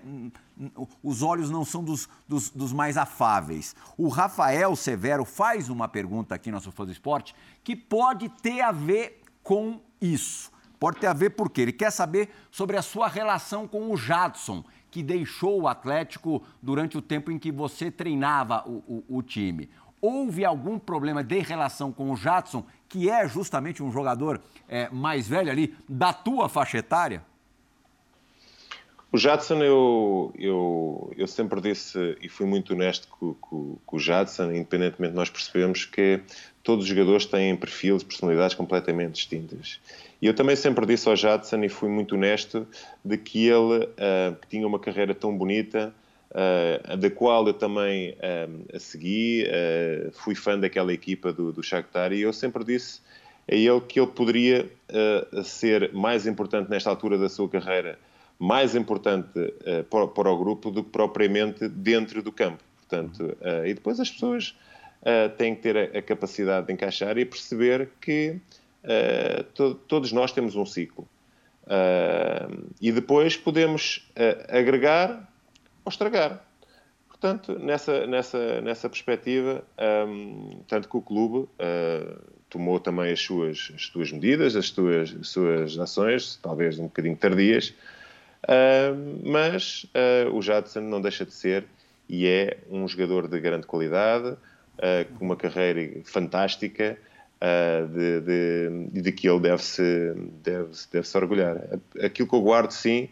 [1.02, 3.76] os olhos não são dos, dos, dos, mais afáveis.
[3.96, 8.62] O Rafael Severo faz uma pergunta aqui no nosso Fã do Esporte que pode ter
[8.62, 10.50] a ver com isso.
[10.78, 14.64] Pode ter a ver porque ele quer saber sobre a sua relação com o Jadson,
[14.90, 19.68] que deixou o Atlético durante o tempo em que você treinava o, o, o time.
[20.00, 25.26] Houve algum problema de relação com o Jadson, que é justamente um jogador é, mais
[25.26, 27.24] velho ali, da tua faixa etária?
[29.16, 33.98] O Jadson, eu, eu, eu sempre disse e fui muito honesto com, com, com o
[33.98, 36.20] Jadson, independentemente de nós percebemos que
[36.62, 39.80] todos os jogadores têm perfis, personalidades completamente distintas.
[40.20, 42.68] E eu também sempre disse ao Jadson e fui muito honesto
[43.02, 45.94] de que ele uh, que tinha uma carreira tão bonita,
[46.32, 49.46] uh, da qual eu também uh, a segui,
[50.12, 53.00] fui fã daquela equipa do, do Shakhtar e eu sempre disse
[53.50, 54.70] a ele que ele poderia
[55.42, 57.98] ser mais importante nesta altura da sua carreira
[58.38, 62.62] mais importante uh, para, para, o grupo do que propriamente dentro do campo.
[62.76, 64.56] Portanto, uh, e depois as pessoas
[65.02, 68.38] uh, têm que ter a, a, capacidade de encaixar e perceber que
[69.54, 71.08] to, todos nós temos um ciclo.
[72.80, 74.08] e depois podemos
[74.48, 75.28] agregar
[75.84, 76.40] ou estragar.
[77.08, 79.64] Portanto, nessa, nessa, nessa perspectiva,
[80.06, 81.48] um, tanto que o clube
[82.48, 87.16] tomou também as suas, as suas medidas, as suas, as suas ações, talvez um bocadinho
[87.16, 87.74] tardias,
[88.44, 91.66] Uh, mas uh, o Jadson não deixa de ser
[92.08, 96.98] e é um jogador de grande qualidade, uh, com uma carreira fantástica,
[97.92, 101.56] de, de, de, que ele deve-se deve -se, deve -se orgulhar.
[102.02, 103.10] Aquilo que eu guardo, sim,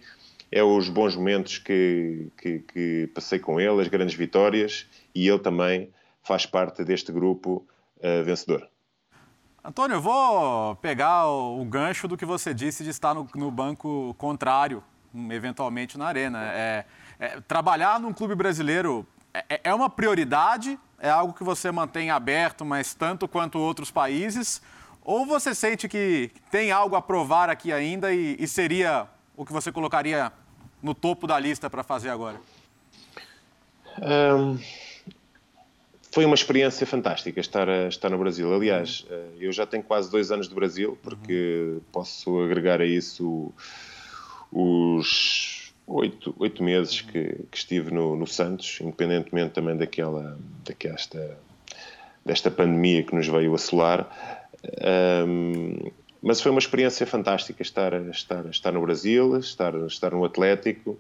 [0.51, 5.41] é os bons momentos que, que, que, passei com ele, as grandes vitórias, e ele
[5.41, 5.91] também
[6.23, 7.67] faz parte deste grupo
[8.25, 8.67] vencedor.
[9.63, 13.51] Antônio, eu vou pegar o, o, gancho do que você disse de estar no, no
[13.51, 14.83] banco contrário
[15.31, 16.43] eventualmente na arena.
[16.53, 16.85] É,
[17.19, 22.65] é, trabalhar num clube brasileiro é, é, uma prioridade, é algo que você mantém aberto,
[22.65, 24.63] mas tanto quanto outros países,
[25.03, 29.53] ou você sente que tem algo a provar aqui ainda e, e seria o que
[29.53, 30.33] você colocaria
[30.83, 32.41] no topo da lista para fazer agora?
[34.01, 34.59] Um,
[36.13, 38.55] foi uma experiência fantástica estar, estar no Brasil.
[38.55, 39.37] Aliás, uhum.
[39.41, 41.81] eu já tenho quase dois anos de Brasil, porque uhum.
[41.91, 43.53] posso agregar a isso
[44.53, 50.97] os oito, oito meses que, que estive no, no, Santos, independentemente também daquela, daquela
[52.25, 54.09] desta pandemia que nos veio assolar.
[55.27, 55.91] Um,
[56.23, 60.99] mas foi uma experiência fantástica estar, estar, estar no Brasil, estar, estar no Atlético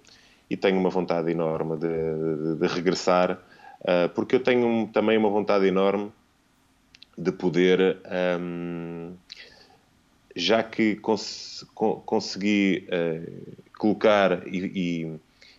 [0.50, 3.40] e tenho uma vontade enorme de, de, de regressar,
[3.80, 6.12] uh, porque eu tenho também uma vontade enorme
[7.16, 7.98] de poder
[8.38, 9.14] um,
[10.34, 15.18] já que cons consegui uh, colocar e,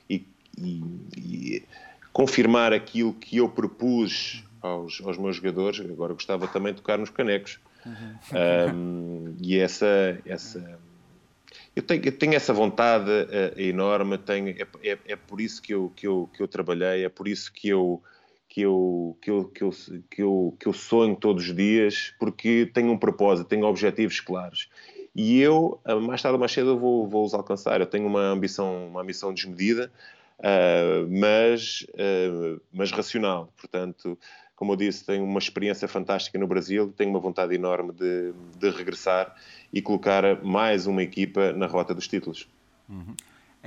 [0.09, 0.25] e,
[0.57, 0.83] e,
[1.17, 1.63] e,
[2.11, 7.09] confirmar aquilo que eu propus aos, aos, meus jogadores, agora gostava também de tocar nos
[7.09, 7.59] canecos.
[7.85, 8.73] Uhum.
[8.73, 10.79] Um, e essa, essa
[11.75, 15.73] eu tenho, eu tenho essa vontade uh, enorme, tenho, é, é, é, por isso que
[15.73, 18.01] eu, que, eu, que eu trabalhei, é por isso que eu,
[18.55, 19.69] que eu, que eu, que eu,
[20.09, 24.69] que eu, que eu sonho todos os dias, porque tenho um propósito, tenho objetivos claros.
[25.13, 27.81] E eu, mais tarde ou mais cedo, vou, vou os alcançar.
[27.81, 29.91] Eu tenho uma ambição, uma ambição desmedida,
[30.39, 33.51] uh, mas, uh, mas racional.
[33.59, 34.17] Portanto,
[34.55, 38.69] como eu disse, tenho uma experiência fantástica no Brasil, tenho uma vontade enorme de, de
[38.69, 39.35] regressar
[39.73, 42.47] e colocar mais uma equipa na rota dos títulos.
[42.87, 43.15] Uhum.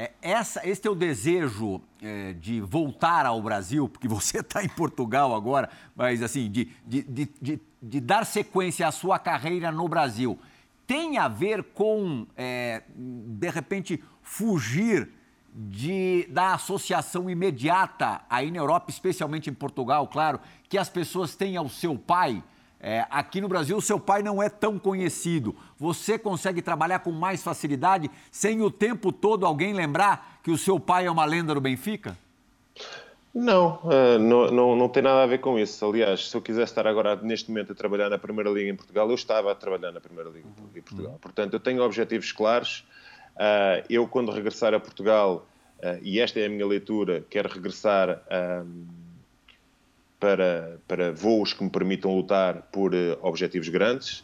[0.00, 5.34] É, essa, esse teu desejo é, de voltar ao Brasil, porque você está em Portugal
[5.34, 10.38] agora, mas assim, de, de, de, de, de dar sequência à sua carreira no Brasil,
[10.86, 15.10] tem a ver com, é, de repente, fugir
[15.52, 21.56] de, da associação imediata aí na Europa, especialmente em Portugal, claro, que as pessoas têm
[21.56, 22.40] ao seu pai?
[22.80, 25.54] É, aqui no Brasil, o seu pai não é tão conhecido.
[25.78, 30.78] Você consegue trabalhar com mais facilidade sem o tempo todo alguém lembrar que o seu
[30.78, 32.16] pai é uma lenda do Benfica?
[33.34, 35.84] Não, uh, não, não, não, tem nada a ver com isso.
[35.84, 39.08] Aliás, se eu quisesse estar agora, neste momento, a trabalhar na Primeira Liga em Portugal,
[39.08, 41.12] eu estava a trabalhar na Primeira Liga em Portugal.
[41.12, 41.18] Uhum.
[41.18, 42.84] Portanto, eu tenho objetivos claros.
[43.34, 45.46] Uh, eu, quando regressar a Portugal,
[45.78, 48.22] uh, e esta é a minha leitura, quero regressar
[50.18, 54.20] para, para voos que me permitam lutar por uh, objetivos grandes,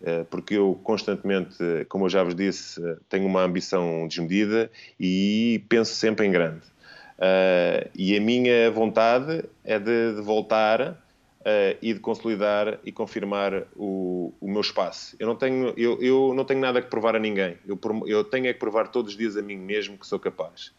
[0.00, 1.56] uh, porque eu constantemente,
[1.88, 6.62] como eu já vos disse, uh, tenho uma ambição desmedida e penso sempre em grande.
[7.94, 11.02] e a minha vontade é de, de voltar
[11.80, 15.14] e de consolidar e confirmar o, o meu espaço.
[15.16, 17.56] Eu não, tenho, eu, eu, não tenho nada que provar a ninguém.
[17.64, 20.72] Eu, eu tenho é que provar todos os dias a mim mesmo que sou capaz.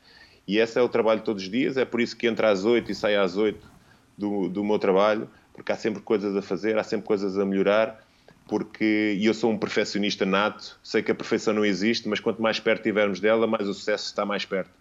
[0.45, 2.91] E esse é o trabalho todos os dias, é por isso que entra às 8
[2.91, 3.76] e sai às 8
[4.17, 8.03] do, do meu trabalho, porque há sempre coisas a fazer, há sempre coisas a melhorar,
[8.47, 12.59] porque eu sou um perfeccionista nato, sei que a perfeição não existe, mas quanto mais
[12.59, 14.71] perto estivermos dela, mais o sucesso está mais perto.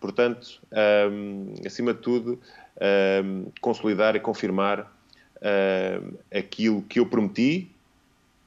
[0.00, 0.60] Portanto,
[1.12, 2.40] um, acima de tudo,
[3.22, 4.90] um, consolidar e confirmar
[5.42, 7.70] um, aquilo que eu prometi,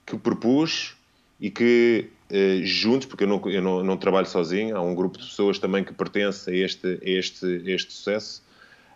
[0.06, 0.98] que propus
[1.40, 5.20] e que uh, juntos, porque eu, não, eu não, não, trabalho sozinho, há um grupo
[5.20, 8.44] de pessoas também que pertence a este, a este, a este sucesso,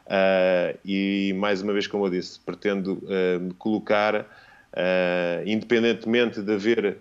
[0.07, 6.97] Uh, e, mais uma vez, como eu disse, pretendo uh, colocar, uh, independentemente de haver,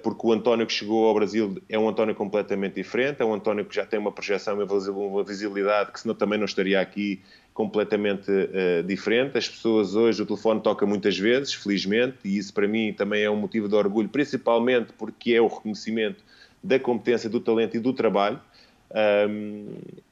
[0.00, 3.64] porque o António que chegou ao Brasil é um António completamente diferente, é um António
[3.64, 7.20] que já tem uma projeção, uma visibilidade que senão também não estaria aqui
[7.52, 8.30] completamente
[8.86, 9.36] diferente.
[9.36, 13.28] As pessoas hoje, o telefone toca muitas vezes, felizmente, e isso para mim também é
[13.28, 16.22] um motivo de orgulho, principalmente porque é o reconhecimento
[16.62, 18.40] da competência, do talento e do trabalho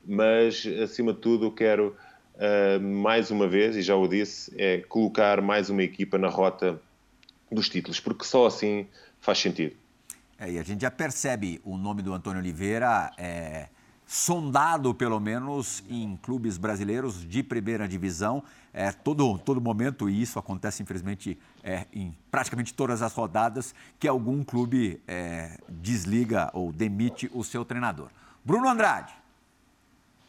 [0.07, 1.97] mas, acima de tudo, quero
[2.35, 6.81] uh, mais uma vez, e já o disse, é colocar mais uma equipa na rota
[7.51, 8.87] dos títulos, porque só assim
[9.21, 9.77] faz sentido.
[10.39, 13.69] É, e a gente já percebe o nome do Antônio Oliveira é,
[14.07, 18.43] sondado, pelo menos, em clubes brasileiros de primeira divisão.
[18.73, 24.09] É, todo, todo momento, e isso acontece, infelizmente, é, em praticamente todas as rodadas, que
[24.09, 28.09] algum clube é, desliga ou demite o seu treinador.
[28.45, 29.24] Bruno Andrade.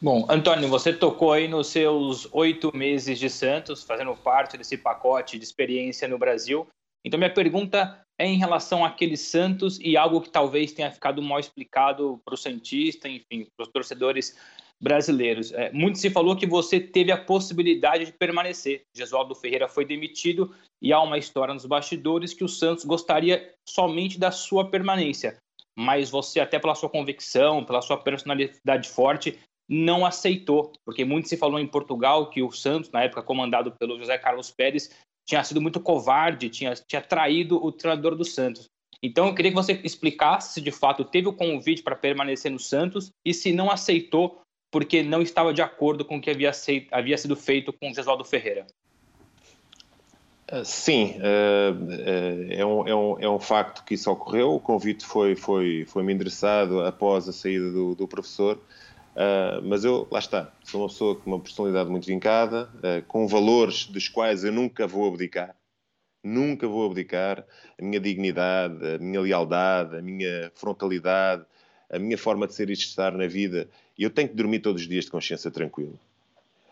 [0.00, 5.38] Bom, Antônio, você tocou aí nos seus oito meses de Santos, fazendo parte desse pacote
[5.38, 6.66] de experiência no Brasil.
[7.02, 11.40] Então, minha pergunta é em relação àquele Santos e algo que talvez tenha ficado mal
[11.40, 14.36] explicado para o Santista, enfim, para os torcedores
[14.78, 15.52] brasileiros.
[15.52, 18.82] É, muito se falou que você teve a possibilidade de permanecer.
[18.94, 24.18] Gesualdo Ferreira foi demitido e há uma história nos bastidores que o Santos gostaria somente
[24.18, 25.38] da sua permanência.
[25.78, 29.38] Mas você, até pela sua convicção, pela sua personalidade forte,
[29.68, 33.98] não aceitou, porque muito se falou em Portugal que o Santos, na época comandado pelo
[33.98, 34.90] José Carlos Pérez,
[35.26, 38.68] tinha sido muito covarde, tinha, tinha traído o treinador do Santos.
[39.02, 42.58] Então, eu queria que você explicasse se de fato teve o convite para permanecer no
[42.58, 44.40] Santos e se não aceitou
[44.70, 46.50] porque não estava de acordo com o que havia,
[46.90, 48.66] havia sido feito com o Gesualdo Ferreira.
[50.48, 54.54] Ah, sim, ah, ah, é um, é, um, é um facto que isso ocorreu.
[54.54, 58.60] O convite foi, foi, foi-me endereçado após a saída do, do professor,
[59.62, 62.68] mas eu, lá está, sou uma pessoa com uma personalidade muito vincada,
[63.08, 65.56] com valores dos quais eu nunca vou abdicar.
[66.22, 67.46] Nunca vou abdicar
[67.80, 71.44] a minha dignidade, a minha lealdade, a minha frontalidade,
[71.90, 73.68] a minha forma de ser e de estar na vida.
[73.96, 75.94] E eu tenho que dormir todos os dias de consciência tranquila.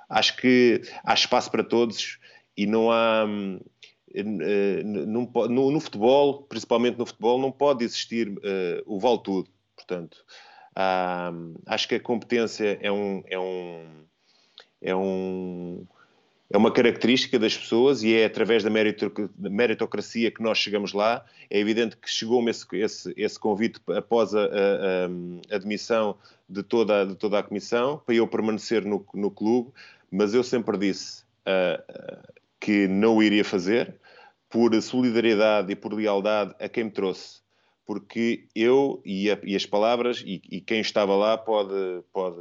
[0.08, 2.18] Acho que há espaço para todos
[2.56, 3.24] e não há.
[4.14, 9.48] Eh, não, no, no, futebol, principalmente no futebol, não pode existir uh, o vale tudo.
[9.74, 10.24] Portanto,
[11.66, 13.84] acho que a competência é um, é um,
[14.82, 15.86] é um,
[16.50, 21.24] é uma característica das pessoas e é através da meritocracia que nós chegamos lá.
[21.48, 26.16] É evidente que chegou-me esse, esse, esse, convite após a, a, a, admissão
[26.48, 29.72] de toda, de toda a comissão para eu permanecer no, no clube,
[30.10, 33.94] mas eu sempre disse uh, que não o iria fazer
[34.48, 37.43] por solidariedade e por lealdade a quem me trouxe.
[37.86, 42.36] Porque eu e, e as palavras, e, e quem estava lá pode, pode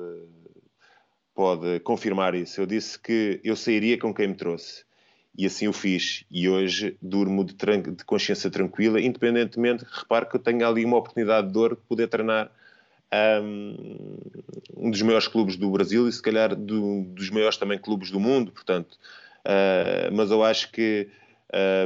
[1.33, 2.61] pode confirmar isso.
[2.61, 4.85] Eu disse que eu sairia com quem me trouxe.
[5.35, 6.25] E assim o fiz.
[6.29, 11.47] E hoje durmo de, de consciência tranquila, independentemente, repare que eu tenho ali uma oportunidade
[11.47, 12.51] de dor de poder treinar
[13.41, 14.17] um,
[14.77, 18.19] um dos maiores clubes do Brasil e se calhar do, dos maiores também clubes do
[18.19, 18.97] mundo, portanto.
[19.43, 21.09] Uh, mas eu acho que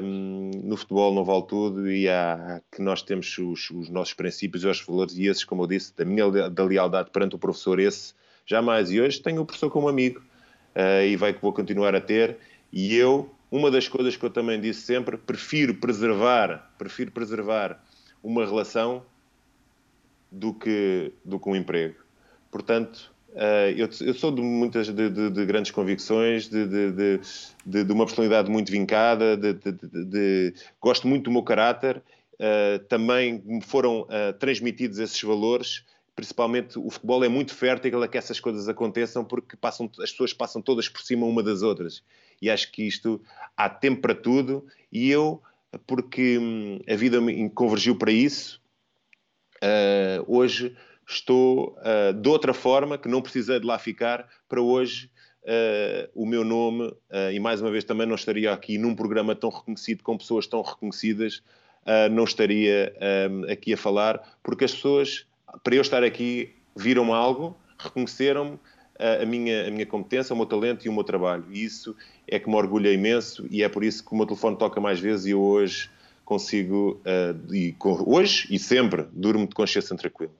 [0.03, 4.63] um, no futebol não vale tudo e há que nós temos os, os nossos princípios
[4.63, 7.79] e os valores e esses, como eu disse, da minha da lealdade perante o professor,
[7.79, 8.13] esse
[8.45, 8.91] jamais.
[8.91, 10.21] E hoje tenho o professor como amigo
[10.75, 12.37] uh, e vai que vou continuar a ter.
[12.71, 17.83] E eu, uma das coisas que eu também disse sempre, prefiro preservar, prefiro preservar
[18.23, 19.05] uma relação
[20.31, 21.95] do que, do que um emprego.
[22.49, 26.65] Portanto, uh, eu, eu, sou de muitas de, de, de grandes convicções, de,
[27.65, 29.39] de, uma personalidade muito vincada,
[30.81, 32.01] gosto muito do meu caráter.
[32.33, 35.83] Uh, também me foram uh, transmitidos esses valores
[36.15, 40.33] principalmente o futebol é muito fértil a que essas coisas aconteçam porque passam, as pessoas
[40.33, 42.03] passam todas por cima uma das outras.
[42.41, 43.21] E acho que isto
[43.55, 45.39] há tempo para tudo e eu,
[45.85, 48.59] porque hum, a vida me convergiu para isso,
[50.25, 50.75] hoje
[51.07, 55.09] estou uh, de outra forma, que não precisei de lá ficar, para hoje
[55.43, 56.93] uh, o meu nome,
[57.33, 60.61] e mais uma vez também não estaria aqui num programa tão reconhecido, com pessoas tão
[60.61, 61.41] reconhecidas,
[62.11, 62.93] não estaria
[63.49, 65.25] aqui a falar, porque as pessoas
[65.63, 68.59] para eu estar aqui, viram algo, reconheceram-me
[68.99, 71.45] a, minha, a minha competência, o meu talento e o meu trabalho.
[71.51, 71.95] E isso
[72.27, 74.99] é que me orgulha imenso e é por isso que o meu telefone toca mais
[74.99, 75.89] vezes e eu hoje
[76.25, 80.31] consigo, uh, e, hoje e sempre, durmo de consciência tranquila.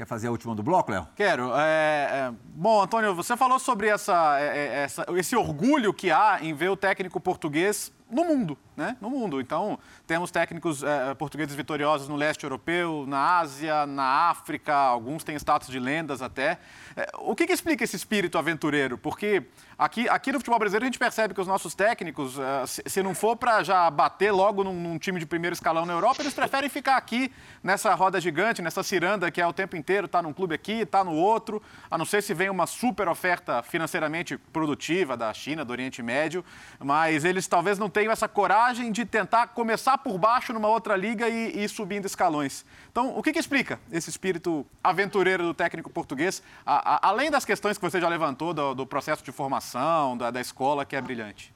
[0.00, 1.06] Quer fazer a última do bloco, Léo?
[1.14, 1.54] Quero.
[1.54, 6.38] É, é, bom, Antônio, você falou sobre essa, é, é, essa, esse orgulho que há
[6.40, 8.96] em ver o técnico português no mundo, né?
[9.00, 9.40] No mundo.
[9.40, 15.36] Então, temos técnicos é, portugueses vitoriosos no leste europeu, na Ásia, na África, alguns têm
[15.36, 16.58] status de lendas até.
[16.96, 18.98] É, o que, que, explica esse espírito aventureiro?
[18.98, 19.44] Porque
[19.78, 22.36] aqui, aqui no futebol brasileiro a gente percebe que os nossos técnicos,
[22.66, 25.92] se, se, não for para já bater logo num, num, time de primeiro escalão na
[25.92, 27.32] Europa, eles preferem ficar aqui
[27.62, 31.04] nessa roda gigante, nessa ciranda que é o tempo inteiro, tá num clube aqui, tá
[31.04, 35.70] no outro, a não ser se vem uma super oferta financeiramente produtiva da China, do
[35.70, 36.44] Oriente Médio,
[36.78, 40.96] mas eles talvez não tenham tenho essa coragem de tentar começar por baixo numa outra
[40.96, 42.64] liga e, ir subindo escalões.
[42.90, 47.44] Então, o que, que, explica esse espírito aventureiro do técnico português, a, a, além das
[47.44, 51.02] questões que você já levantou do, do processo de formação, da, da, escola, que é
[51.02, 51.52] brilhante?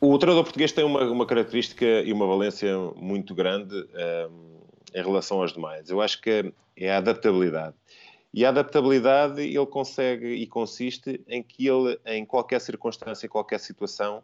[0.00, 4.30] O treinador português tem uma, uma característica e uma valência muito grande um, ehm,
[4.94, 5.90] em relação aos demais.
[5.90, 7.74] Eu acho que é a adaptabilidade.
[8.32, 13.58] E a adaptabilidade ele consegue e consiste em que ele, em qualquer circunstância, em qualquer
[13.58, 14.22] situação,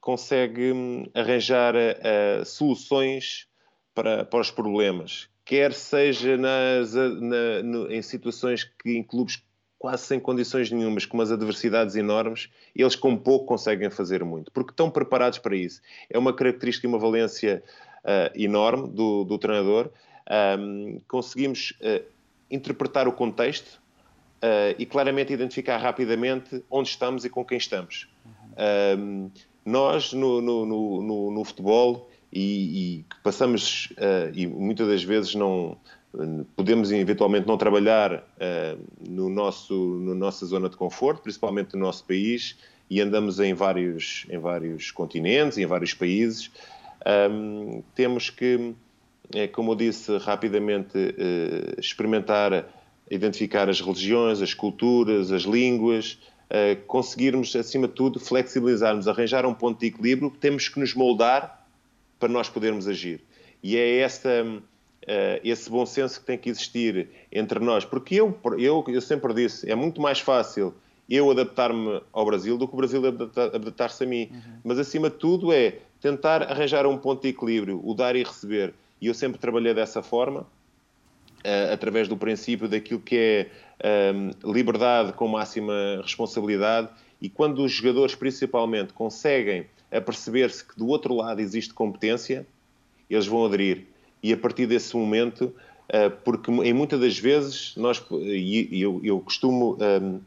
[0.00, 3.46] consegue hum, arranjar uh, soluções
[3.94, 5.28] para, para os problemas.
[5.44, 9.42] Quer seja nas, na, no, em situações que em clubes
[9.78, 14.72] quase sem condições nenhumas, com umas adversidades enormes, eles com pouco conseguem fazer muito, porque
[14.72, 15.80] estão preparados para isso.
[16.10, 17.62] É uma característica e uma valência
[18.04, 19.90] uh, enorme do, do treinador.
[20.58, 22.04] Um, conseguimos uh,
[22.50, 23.80] interpretar o contexto
[24.42, 28.08] uh, e claramente identificar rapidamente onde estamos e com quem estamos.
[28.58, 29.30] Uhum.
[29.64, 35.76] nós, no, no, no, no futebol, e, e passamos, uh, e muitas das vezes não
[36.56, 38.78] podemos eventualmente não trabalhar uh,
[39.08, 42.56] no nosso na no nossa zona de conforto, principalmente no nosso país,
[42.90, 46.50] e andamos em vários em vários continentes, em vários países.
[47.30, 48.74] Um, temos que
[49.34, 52.64] é, como eu disse, rapidamente eh, experimentar,
[53.10, 56.18] identificar as religiões, as culturas, as línguas,
[56.50, 61.66] eh, conseguirmos, acima de tudo, flexibilizarmos, arranjar um ponto de equilíbrio, temos que nos moldar
[62.18, 63.20] para nós podermos agir.
[63.62, 64.46] E é esta,
[65.06, 67.84] eh, esse bom senso que tem que existir entre nós.
[67.84, 70.74] Porque eu, eu, eu sempre disse, é muito mais fácil
[71.08, 74.28] eu adaptar-me ao Brasil do que o Brasil adaptar-se a mim.
[74.30, 74.40] Uhum.
[74.64, 78.74] Mas, acima de tudo, é tentar arranjar um ponto de equilíbrio, o dar e receber.
[79.00, 83.50] E eu sempre trabalhei dessa forma, uh, através do princípio daquilo que é
[84.12, 86.88] um, ehm, liberdade com máxima responsabilidade.
[87.20, 92.46] E quando os jogadores, principalmente, conseguem aperceber-se que do outro lado existe competência,
[93.08, 93.86] eles vão aderir.
[94.22, 95.54] E a partir desse momento,
[95.88, 99.76] uh, porque em muitas das vezes, nós, e eu, eu costumo.
[99.80, 100.20] Um, ehm, uh,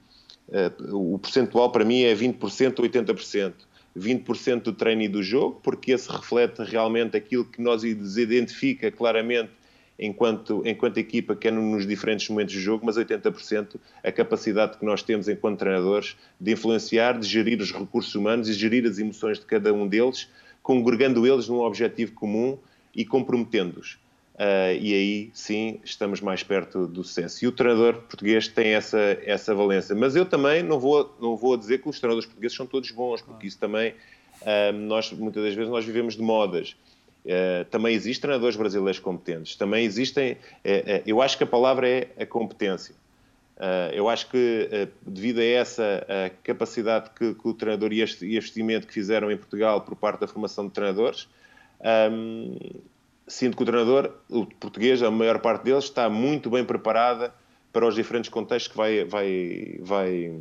[0.52, 3.54] eh, o percentual para mim é 20%, 80%.
[3.98, 9.52] 20% do treino e do jogo, porque esse reflete realmente aquilo que nos identifica claramente
[10.00, 14.86] enquanto, enquanto equipa, que é nos diferentes momentos do jogo, mas 80% a capacidade que
[14.86, 19.40] nós temos enquanto treinadores de influenciar, de gerir os recursos humanos e gerir as emoções
[19.40, 20.28] de cada um deles,
[20.64, 22.58] congregando eles num objetivo comum
[22.96, 24.00] e comprometendo-os.
[24.36, 27.44] Uh, e aí sim estamos mais perto do sucesso.
[27.44, 29.94] E o treinador português tem essa, essa valência.
[29.94, 33.22] Mas eu também não vou, não vou dizer que os treinadores portugueses são todos bons,
[33.22, 33.94] porque isso também,
[34.42, 36.76] uh, nós, muitas das vezes, nós vivemos de modas.
[37.24, 39.56] Uh, também existem treinadores brasileiros competentes.
[39.56, 40.38] Também existem.
[41.06, 42.96] eu acho que a palavra é a competência.
[43.94, 46.04] eu acho que, devido a essa
[46.42, 50.28] capacidade que, que, o treinador e este investimento que fizeram em Portugal por parte da
[50.28, 51.28] formação de treinadores,
[52.12, 52.58] um,
[53.28, 57.34] sinto que o treinador, o português, a maior parte deles, está muito bem preparada
[57.72, 60.32] para os diferentes contextos que vai, vai, vai,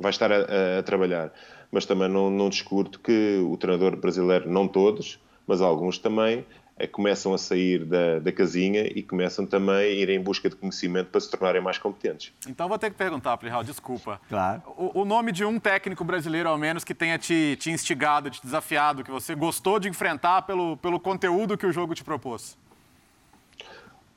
[0.00, 1.32] vai estar a, a trabalhar.
[1.70, 6.44] Mas também não, não discuto que o treinador brasileiro, não todos, mas alguns também,
[6.86, 11.10] começam a sair da, da casinha e começam também a ir em busca de conhecimento
[11.10, 12.32] para se tornarem mais competentes.
[12.46, 14.20] Então vou ter que perguntar, Plihal, desculpa.
[14.28, 14.62] Claro.
[14.76, 18.40] O, o, nome de um técnico brasileiro, ao menos, que tenha te, te instigado, te
[18.42, 22.56] desafiado, que você gostou de enfrentar pelo, pelo conteúdo que o jogo te propôs?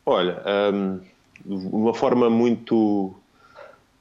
[0.06, 0.42] Olha,
[0.74, 1.00] um,
[1.46, 3.16] de uma forma muito,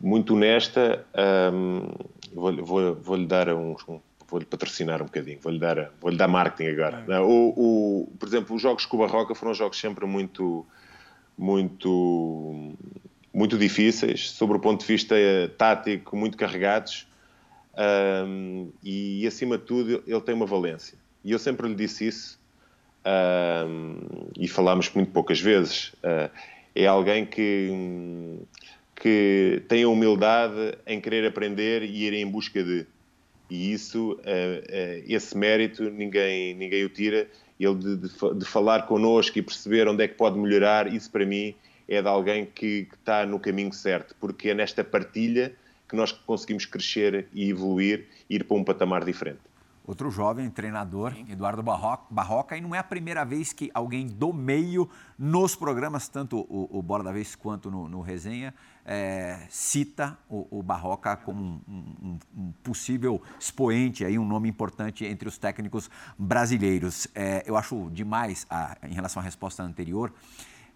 [0.01, 1.05] muito honesta,
[1.53, 1.89] um,
[2.35, 4.01] vou-lhe vou, vou dar um, um
[4.31, 7.05] vou-lhe patrocinar um bocadinho, vou-lhe dar, vou dar marketing agora.
[7.09, 7.20] É.
[7.20, 10.64] O, o, por exemplo, os jogos com o Barroca foram jogos sempre muito,
[11.37, 12.74] muito,
[13.35, 15.16] muito difíceis, sobre o ponto de vista
[15.59, 17.09] tático, muito carregados,
[18.26, 20.99] um, e, acima de tudo ele tem uma valência.
[21.24, 22.41] E eu sempre lhe disse isso,
[23.66, 23.97] um,
[24.39, 25.89] e falámos muito poucas vezes.
[26.05, 26.31] Uh,
[26.74, 28.39] é alguém que,
[28.95, 32.87] que tem a humildade em querer aprender e ir em busca de
[33.51, 37.29] e isso, eh, eh, esse mérito ninguém, ninguém o tira.
[37.59, 41.27] Ele de, de, de, falar connosco e perceber onde é que pode melhorar, isso para
[41.27, 41.55] mim
[41.87, 45.53] é de alguém que, que está no caminho certo, porque é nesta partilha
[45.87, 49.41] que nós conseguimos crescer e evoluir e ir para um patamar diferente.
[49.91, 54.88] Outro jovem treinador, Eduardo Barroca, e não é a primeira vez que alguém do meio,
[55.18, 60.47] nos programas, tanto o, o Bola da Vez quanto no, no Resenha, é, cita o,
[60.61, 65.91] o, Barroca como um, um, um, possível expoente, aí, um nome importante entre os técnicos
[66.16, 67.09] brasileiros.
[67.12, 70.14] É, eu acho demais, a, em relação à resposta anterior,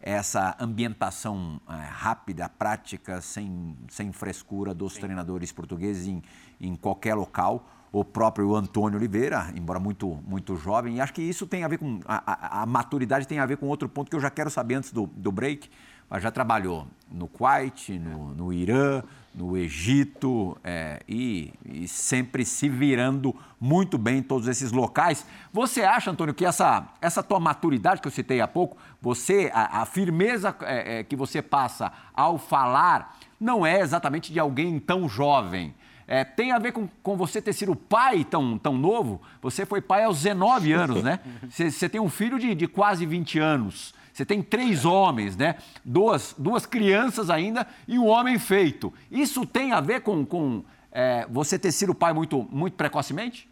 [0.00, 5.02] essa ambientação é, rápida, prática, sem, sem frescura dos Sim.
[5.02, 6.20] treinadores portugueses em,
[6.60, 7.64] em qualquer local
[7.94, 10.96] o próprio Antônio Oliveira, embora muito, muito jovem.
[10.96, 12.00] E acho que isso tem a ver com.
[12.04, 14.74] A, a, a maturidade tem a ver com outro ponto que eu já quero saber
[14.74, 15.70] antes do, do break.
[16.10, 19.02] Mas já trabalhou no Kuwait, no, no Irã,
[19.34, 25.24] no Egito é, e, e, sempre se virando muito bem em todos esses locais.
[25.52, 29.82] Você acha, Antônio, que essa, essa tua maturidade que eu citei há pouco, você a,
[29.82, 35.08] a firmeza é, é, que você passa ao falar não é exatamente de alguém tão
[35.08, 35.74] jovem.
[36.06, 39.20] É, tem a ver com, com você ter sido pai tão, tão novo.
[39.40, 41.20] Você foi pai aos 19 anos, né?
[41.48, 43.94] Você, tem um filho de, de quase 20 anos.
[44.12, 45.56] Você tem três homens, né?
[45.84, 48.92] Duas, duas crianças ainda e um homem feito.
[49.10, 53.48] Isso tem a ver com, com é, você ter sido pai muito, muito precocemente?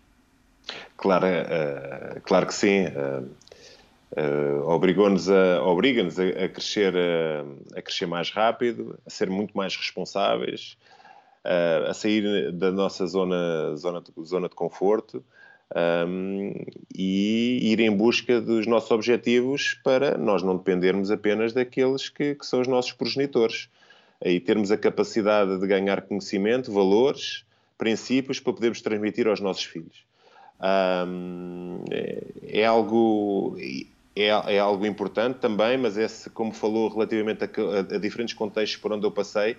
[0.96, 2.84] Claro, uh, claro que sim.
[2.86, 3.28] Uh,
[4.16, 6.94] uh, Obrigou-nos a, obriga a, a, crescer,
[7.76, 10.76] a crescer mais rápido, a ser muito mais responsáveis,
[11.44, 15.24] a sair da nossa zona, zona, de, zona de conforto
[16.06, 16.52] um,
[16.94, 22.46] e ir em busca dos nossos objetivos para nós não dependermos apenas daqueles que, que
[22.46, 23.68] são os nossos progenitores.
[24.24, 27.44] Aí termos a capacidade de ganhar conhecimento, valores,
[27.76, 30.04] princípios para podermos transmitir aos nossos filhos.
[30.60, 32.22] Um, é,
[32.60, 33.56] é, algo
[34.14, 38.80] é, é, algo importante também, mas esse, como falou relativamente a, a, a diferentes contextos
[38.80, 39.56] por onde eu passei,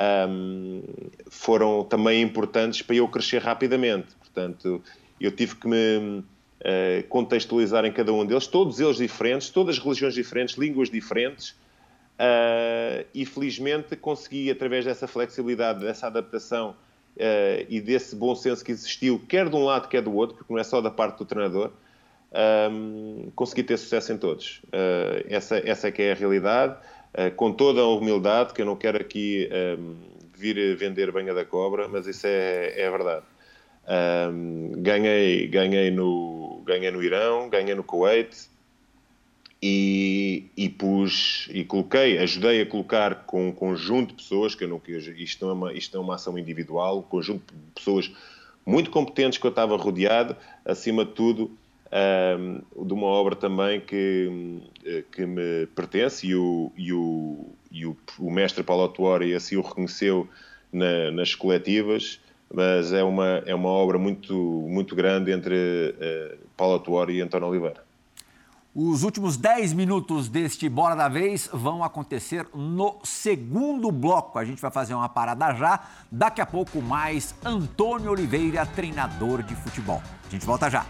[0.00, 0.82] um,
[1.28, 4.14] foram também importantes para eu crescer rapidamente.
[4.18, 4.82] Portanto,
[5.20, 6.24] eu tive que me
[6.60, 11.50] uh, contextualizar em cada um deles, todos eles diferentes, todas as religiões diferentes, línguas diferentes,
[11.50, 18.72] uh, e felizmente consegui, através dessa flexibilidade, dessa adaptação uh, e desse bom senso que
[18.72, 21.24] existiu, quer de um lado, quer do outro, porque não é só da parte do
[21.26, 21.72] treinador,
[22.72, 24.62] um, consegui ter sucesso em todos.
[25.28, 26.76] essa, essa é que é a realidade,
[27.36, 29.48] com toda a humildade, que eu não quero aqui
[29.78, 29.96] um,
[30.34, 33.24] vir vender banha da cobra, mas isso é, é verdade.
[34.32, 38.48] Um, ganhei, ganhei, no, ganhei no Irão, ganhei no Kuwait
[39.62, 44.68] e, e pus e coloquei, ajudei a colocar com um conjunto de pessoas, que eu
[44.68, 44.80] não
[45.16, 48.10] isto não é uma, isto é uma ação individual, um conjunto de pessoas
[48.64, 51.50] muito competentes que eu estava rodeado, acima de tudo,
[51.92, 54.62] um, de uma obra também que,
[55.12, 59.60] que me pertence e o, e o, e o, o mestre Paulo Tuori assim o
[59.60, 60.28] reconheceu
[60.72, 62.20] na, nas coletivas
[62.52, 67.48] mas é uma, é uma obra muito, muito grande entre uh, Paulo Tuori e António
[67.48, 67.84] Oliveira.
[68.74, 74.38] Os últimos 10 minutos deste Bora da Vez vão acontecer no segundo bloco.
[74.38, 75.80] A gente vai fazer uma parada já.
[76.10, 80.00] Daqui a pouco mais Antônio Oliveira, treinador de futebol.
[80.24, 80.86] A gente volta já.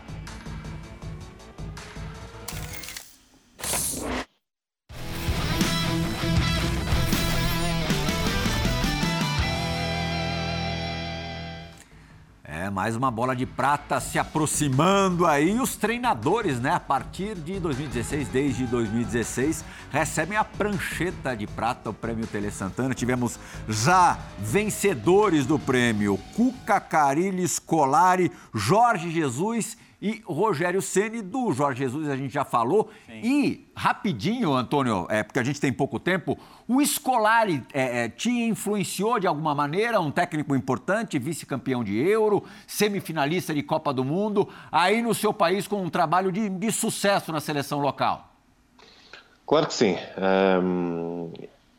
[12.69, 15.59] Mais uma bola de prata se aproximando aí.
[15.61, 21.95] Os treinadores, né, a partir de 2016, desde 2016, recebem a prancheta de prata, o
[21.95, 22.93] prêmio Tele Santana.
[22.93, 23.39] Tivemos
[23.69, 32.09] já vencedores do prêmio: Cuca Carilli Scolari, Jorge Jesus e Rogério Ceni do Jorge Jesus
[32.09, 32.91] a gente já falou.
[33.07, 33.21] Sim.
[33.23, 38.31] E rapidinho, Antônio, é, porque a gente tem pouco tempo, o Scolari é, é, te
[38.31, 44.49] influenciou de alguma maneira, um técnico importante, vice-campeão de Euro, semifinalista de Copa do Mundo,
[44.73, 48.31] aí no seu país com um trabalho de, de sucesso na seleção local.
[49.47, 49.97] Claro que sim.
[50.63, 51.33] Um,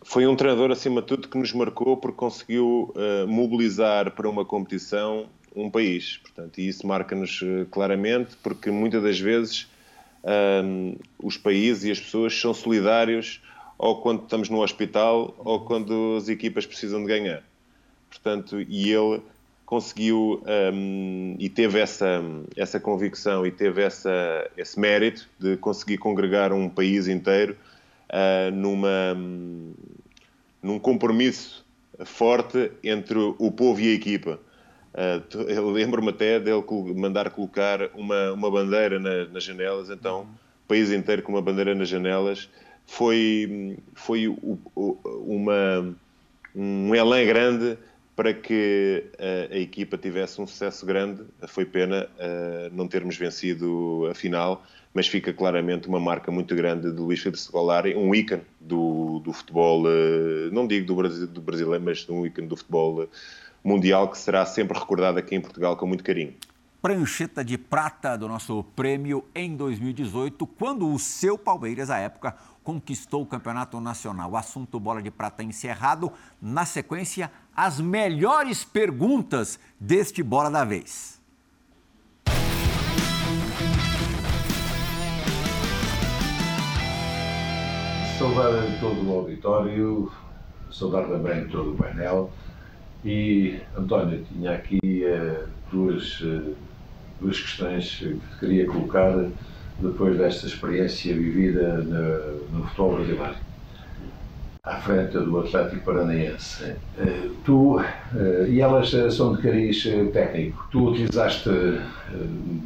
[0.04, 4.44] foi um treinador, acima de tudo, que nos marcou porque conseguiu uh, mobilizar para uma
[4.44, 6.18] competição um país.
[6.18, 9.68] Portanto, e isso marca-nos eh, claramente, porque muitas das vezes
[10.24, 13.42] um, os países e as pessoas são solidários
[13.78, 17.44] ou quando estamos no hospital ou quando as equipas precisam de ganhar.
[18.10, 19.22] Portanto, e ele
[19.66, 20.44] conseguiu
[20.74, 22.22] um, e teve essa,
[22.56, 27.56] essa convicção e teve essa, esse mérito de conseguir congregar um país inteiro
[28.10, 29.16] uh, numa,
[30.62, 31.66] num compromisso
[32.06, 34.40] forte entre o povo e a equipa.
[34.94, 36.64] Uh, eu lembro-me até dele
[36.96, 40.22] mandar colocar uma, uma bandeira na, nas janelas, então,
[40.66, 42.50] o país inteiro com uma bandeira nas janelas.
[42.86, 45.96] Foi, foi o, o, uma,
[46.54, 47.78] um elan grande
[48.16, 51.24] para que a, a, equipa tivesse um sucesso grande.
[51.48, 54.64] Foi pena uh, não termos vencido a final,
[54.94, 59.32] mas fica claramente uma marca muito grande de Luís Felipe Scolari, um ícone do, do
[59.32, 63.08] futebol, uh, não digo do, Brasil, do brasileiro, mas um ícone do futebol
[63.64, 66.34] Mundial que será sempre recordado aqui em Portugal com muito carinho.
[66.82, 73.22] Prancheta de prata do nosso prêmio em 2018, quando o seu Palmeiras, à época, conquistou
[73.22, 74.32] o Campeonato Nacional.
[74.32, 76.12] O assunto Bola de Prata encerrado.
[76.42, 81.22] Na sequência, as melhores perguntas deste Bola da Vez.
[88.18, 90.12] Saudar todo o auditório,
[90.72, 92.32] saudar também todo o painel.
[93.04, 96.56] E, António, tinha aqui uh, duas, uh,
[97.20, 99.28] duas questões que queria colocar
[99.80, 103.36] depois desta experiência vivida no, futebol brasileiro
[104.64, 106.76] à frente do Atlético Paranaense.
[106.96, 107.82] Uh, tu,
[108.48, 109.84] e elas são de cariz
[110.14, 111.50] técnico, tu utilizaste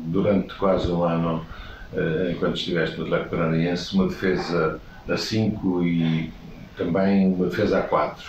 [0.07, 1.45] durante quase um ano,
[2.29, 6.33] enquanto estiveste no Atlético Paranaense, uma defesa a 5 e
[6.77, 8.23] também uma defesa a 4.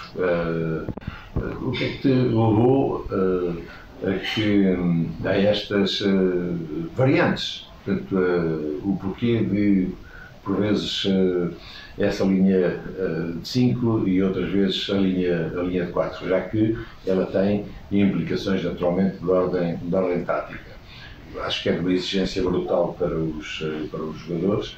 [1.62, 3.06] o que é que te levou
[4.02, 4.76] a, que,
[5.24, 6.02] a estas
[6.94, 7.66] variantes?
[7.84, 8.16] Portanto,
[8.84, 9.88] o porquê de,
[10.44, 11.04] por vezes,
[11.98, 12.80] essa linha
[13.40, 16.76] de 5 e outras vezes a linha, a linha de 4, já que
[17.06, 20.76] ela tem implicações naturalmente de ordem, de ordem tática.
[21.40, 24.76] Acho que é de uma exigência brutal para os, para os jogadores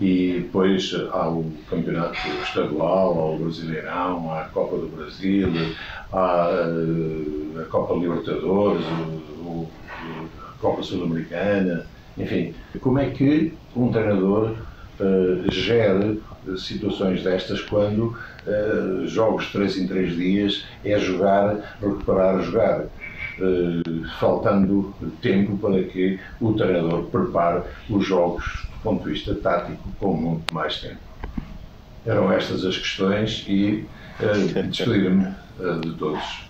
[0.00, 5.48] e depois há o campeonato estadual, o Brasileirão, a Copa do Brasil,
[6.12, 11.86] há uh, a Copa Libertadores, a Copa Sul-Americana,
[12.18, 14.56] enfim, como é que um treinador
[15.00, 16.20] uh, gere
[16.58, 18.16] situações destas quando
[18.46, 22.84] uh, jogos de 3 em 3 dias é jogar, recuperar, jogar.
[23.38, 30.14] Uh, faltando tempo para que o treinador prepare os jogos ponto de vista tático com
[30.14, 31.00] muito mais tempo.
[32.06, 33.84] Eram estas as questões e
[34.20, 36.46] uh, despedir-me uh, de todos.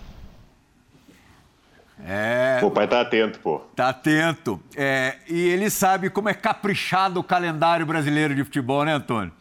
[2.05, 2.59] É...
[2.63, 3.63] O pai está atento, pô.
[3.71, 4.61] Está atento.
[4.75, 9.33] É, e ele sabe como é caprichado o calendário brasileiro de futebol, né, Antônio?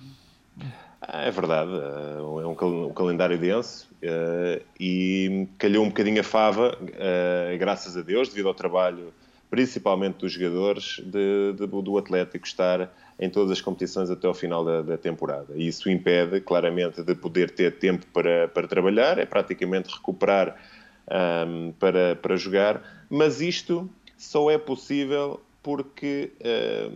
[1.07, 7.97] É verdade, é um, calendário denso uh, e calhou um bocadinho a fava, uh, graças
[7.97, 9.13] a Deus, devido ao trabalho
[9.57, 14.63] principalmente dos jogadores de, de, do Atlético estar em todas as competições até ao final
[14.63, 15.57] da, da, temporada.
[15.57, 20.61] Isso impede claramente de poder ter tempo para, para trabalhar, é praticamente recuperar
[21.49, 23.89] um, para, para jogar, mas isto
[24.19, 26.95] só é possível porque uh,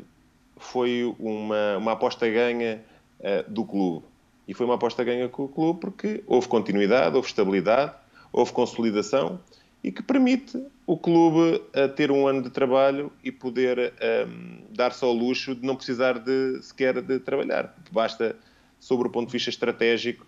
[0.58, 2.82] foi uma, uma aposta ganha
[3.20, 4.04] uh, do clube.
[4.46, 7.94] E foi uma aposta ganha com o clube porque houve continuidade, houve estabilidade,
[8.30, 9.40] houve consolidação
[9.82, 14.64] e que permite o clube uh, ter um ano de trabalho e poder um, ehm,
[14.70, 17.72] dar-se ao luxo de não precisar de, sequer de trabalhar.
[17.92, 18.34] Basta,
[18.80, 20.26] sobre o ponto de vista estratégico,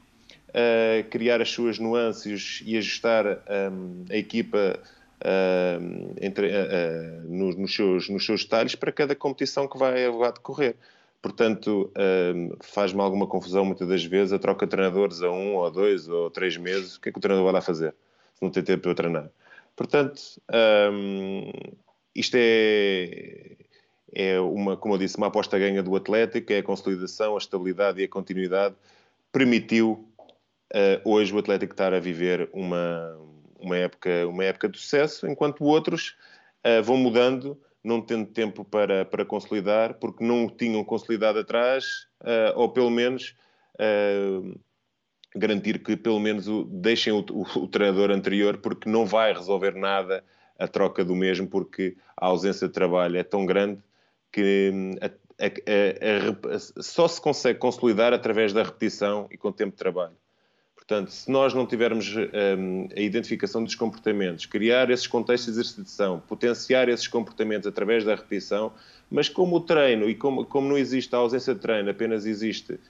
[0.51, 4.79] uh, criar as suas nuances e ajustar um, ehm, a equipa
[5.19, 10.33] uh, entre, uh, nos, nos, seus, nos seus detalhes para cada competição que vai, vai
[10.33, 10.77] decorrer.
[11.21, 11.93] Portanto,
[12.61, 16.31] faz-me alguma confusão muitas das vezes a troca de treinadores a um, ou dois, ou
[16.31, 16.97] três meses.
[16.97, 17.95] O que é que o treinador vai lá fazer
[18.35, 19.31] se não tem tempo para treinar?
[19.83, 20.23] Portanto,
[20.93, 21.51] um,
[22.15, 23.57] isto é,
[24.15, 28.01] é uma, como eu disse, uma aposta ganha do Atlético, é a consolidação, a estabilidade
[28.01, 28.77] e a continuidade.
[29.33, 30.09] Permitiu
[30.73, 33.19] uh, hoje o Atlético estar a viver uma,
[33.59, 36.15] uma, época, uma época de sucesso, enquanto outros
[36.65, 42.07] uh, vão mudando não tendo tempo para, para consolidar, porque não o tinham consolidado atrás,
[42.21, 43.35] uh, ou pelo menos
[45.35, 49.75] garantir que pelo menos o, deixem o, o, o, treinador anterior, porque não vai resolver
[49.75, 50.23] nada
[50.59, 53.81] a troca do mesmo, porque a ausência de trabalho é tão grande
[54.31, 55.07] que hum, a,
[55.47, 60.17] a, a, só se consegue consolidar através da repetição e com tempo de trabalho.
[60.75, 66.21] Portanto, se nós não tivermos um, a identificação dos comportamentos, criar esses contextos de exercitação,
[66.21, 68.73] potenciar esses comportamentos através da repetição,
[69.09, 72.81] mas como o treino e como, como não existe a ausência de treino, apenas existe,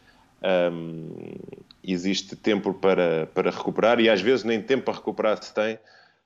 [0.42, 1.34] um,
[1.82, 5.78] existe tempo para, para recuperar e às vezes nem tempo para recuperar se tem.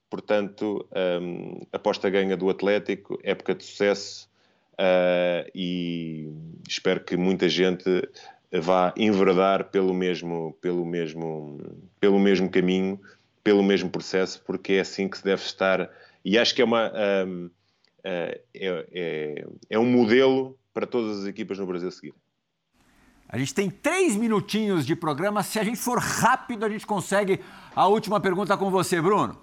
[0.08, 0.86] Portanto,
[1.20, 4.28] um, aposta ganha do Atlético, época de sucesso
[4.74, 6.30] uh, e
[6.68, 8.08] espero que muita gente
[8.52, 11.60] vá enverdar pelo mesmo, pelo mesmo,
[11.98, 13.00] pelo mesmo caminho,
[13.42, 15.90] pelo mesmo processo, porque é assim que se deve estar.
[16.24, 16.92] E acho que é uma
[17.26, 17.50] um,
[18.04, 22.14] é, é, é um modelo para todas as equipas no Brasil seguir.
[23.28, 25.42] A gente tem três minutinhos de programa.
[25.42, 27.40] Se a gente for rápido, a gente consegue
[27.74, 29.36] a última pergunta com você, Bruno.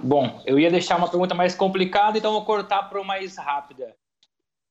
[0.00, 3.94] Bom, eu ia deixar uma pergunta mais complicada, então vou cortar para uma mais rápida.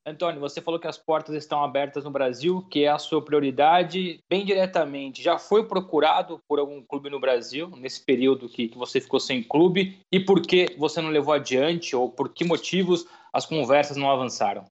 [0.06, 4.22] Antônio, você falou que as portas estão abertas no Brasil, que é a sua prioridade.
[4.30, 9.02] Bem diretamente, já foi procurado por algum clube no Brasil nesse período que, que você
[9.02, 10.00] ficou sem clube?
[10.10, 14.64] E por que você não levou adiante ou por que motivos as conversas não avançaram?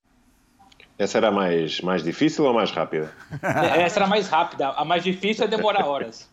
[0.98, 3.12] Essa era mais, mais difícil ou mais rápida?
[3.42, 4.68] É, essa era mais rápida.
[4.70, 6.28] A mais difícil é demorar horas.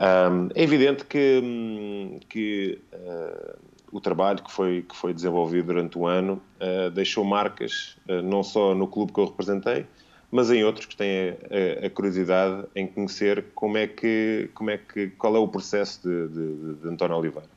[0.00, 3.58] Um, é evidente que, que uh,
[3.92, 8.42] o trabalho que foi, que foi desenvolvido durante o ano uh, deixou marcas uh, não
[8.42, 9.86] só no clube que eu representei,
[10.30, 11.36] mas em outros que têm
[11.82, 16.00] a, a, curiosidade em conhecer como é que, como é que, qual é o processo
[16.08, 17.48] de, de, de António Oliveira.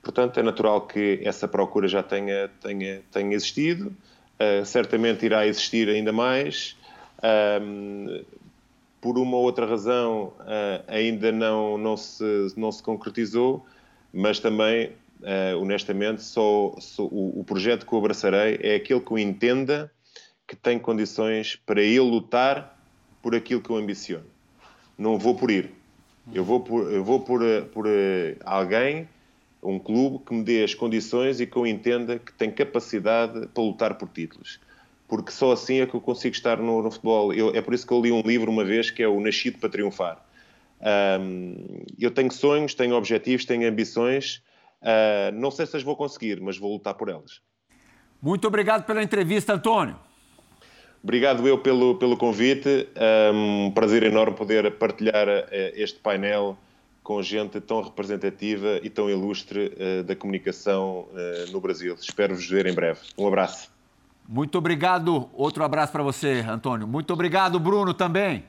[0.00, 3.90] Portanto, é natural que essa procura já tenha, tenha, tenha existido,
[4.60, 6.76] uh, certamente irá existir ainda mais.
[7.62, 8.22] Um,
[9.00, 12.24] por uma ou outra razão, uh, ainda não, não, se,
[12.56, 13.64] não se concretizou,
[14.12, 19.10] mas também, uh, honestamente, só, só o, o, projeto que eu abraçarei é aquele que
[19.10, 19.92] eu entenda
[20.46, 22.78] que tem condições para ele lutar
[23.22, 24.26] por aquilo que eu ambiciono.
[24.96, 25.70] Não vou por ir.
[26.32, 27.40] Eu vou por, eu vou por,
[27.72, 27.86] por
[28.44, 29.06] alguém
[29.64, 33.62] um clube que me dê as condições e que eu entenda que tem capacidade para
[33.62, 34.60] lutar por títulos.
[35.08, 37.32] Porque só assim é que eu consigo estar no, no futebol.
[37.32, 39.58] Eu, é por isso que eu li um livro uma vez que é o Nascido
[39.58, 40.24] para Triunfar.
[41.20, 44.42] Um, eu tenho sonhos, tenho objetivos, tenho ambições.
[44.82, 47.40] Uh, não sei se as vou conseguir, mas vou lutar por elas.
[48.20, 49.96] Muito obrigado pela entrevista, Antônio.
[51.02, 52.88] Obrigado eu pelo, pelo convite.
[53.34, 55.44] Um prazer enorme poder partilhar uh,
[55.74, 56.56] este painel
[57.04, 61.94] com gente tão representativa e tão ilustre uh, da comunicação uh, no Brasil.
[62.00, 62.98] Espero vos ver em breve.
[63.16, 63.70] Um abraço.
[64.26, 65.28] Muito obrigado.
[65.34, 66.88] Outro abraço para você, Antônio.
[66.88, 68.42] Muito obrigado, Bruno, também.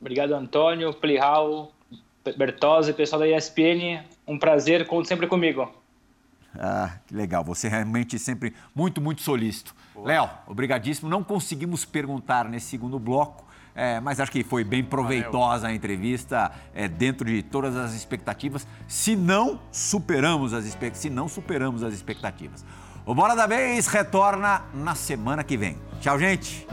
[0.00, 1.72] Obrigado, Antônio, Plihal,
[2.36, 4.04] Bertozzi, pessoal da ESPN.
[4.24, 5.68] Um prazer, conte sempre comigo.
[6.56, 7.42] Ah, que legal.
[7.42, 9.74] Você realmente sempre muito, muito solícito.
[9.96, 11.10] Léo, obrigadíssimo.
[11.10, 13.47] Não conseguimos perguntar nesse segundo bloco
[13.80, 18.66] é, mas acho que foi bem proveitosa a entrevista, é, dentro de todas as expectativas,
[18.88, 22.64] se não superamos as, se não superamos as expectativas.
[23.06, 25.78] O Bola da Vez retorna na semana que vem.
[26.00, 26.66] Tchau, gente!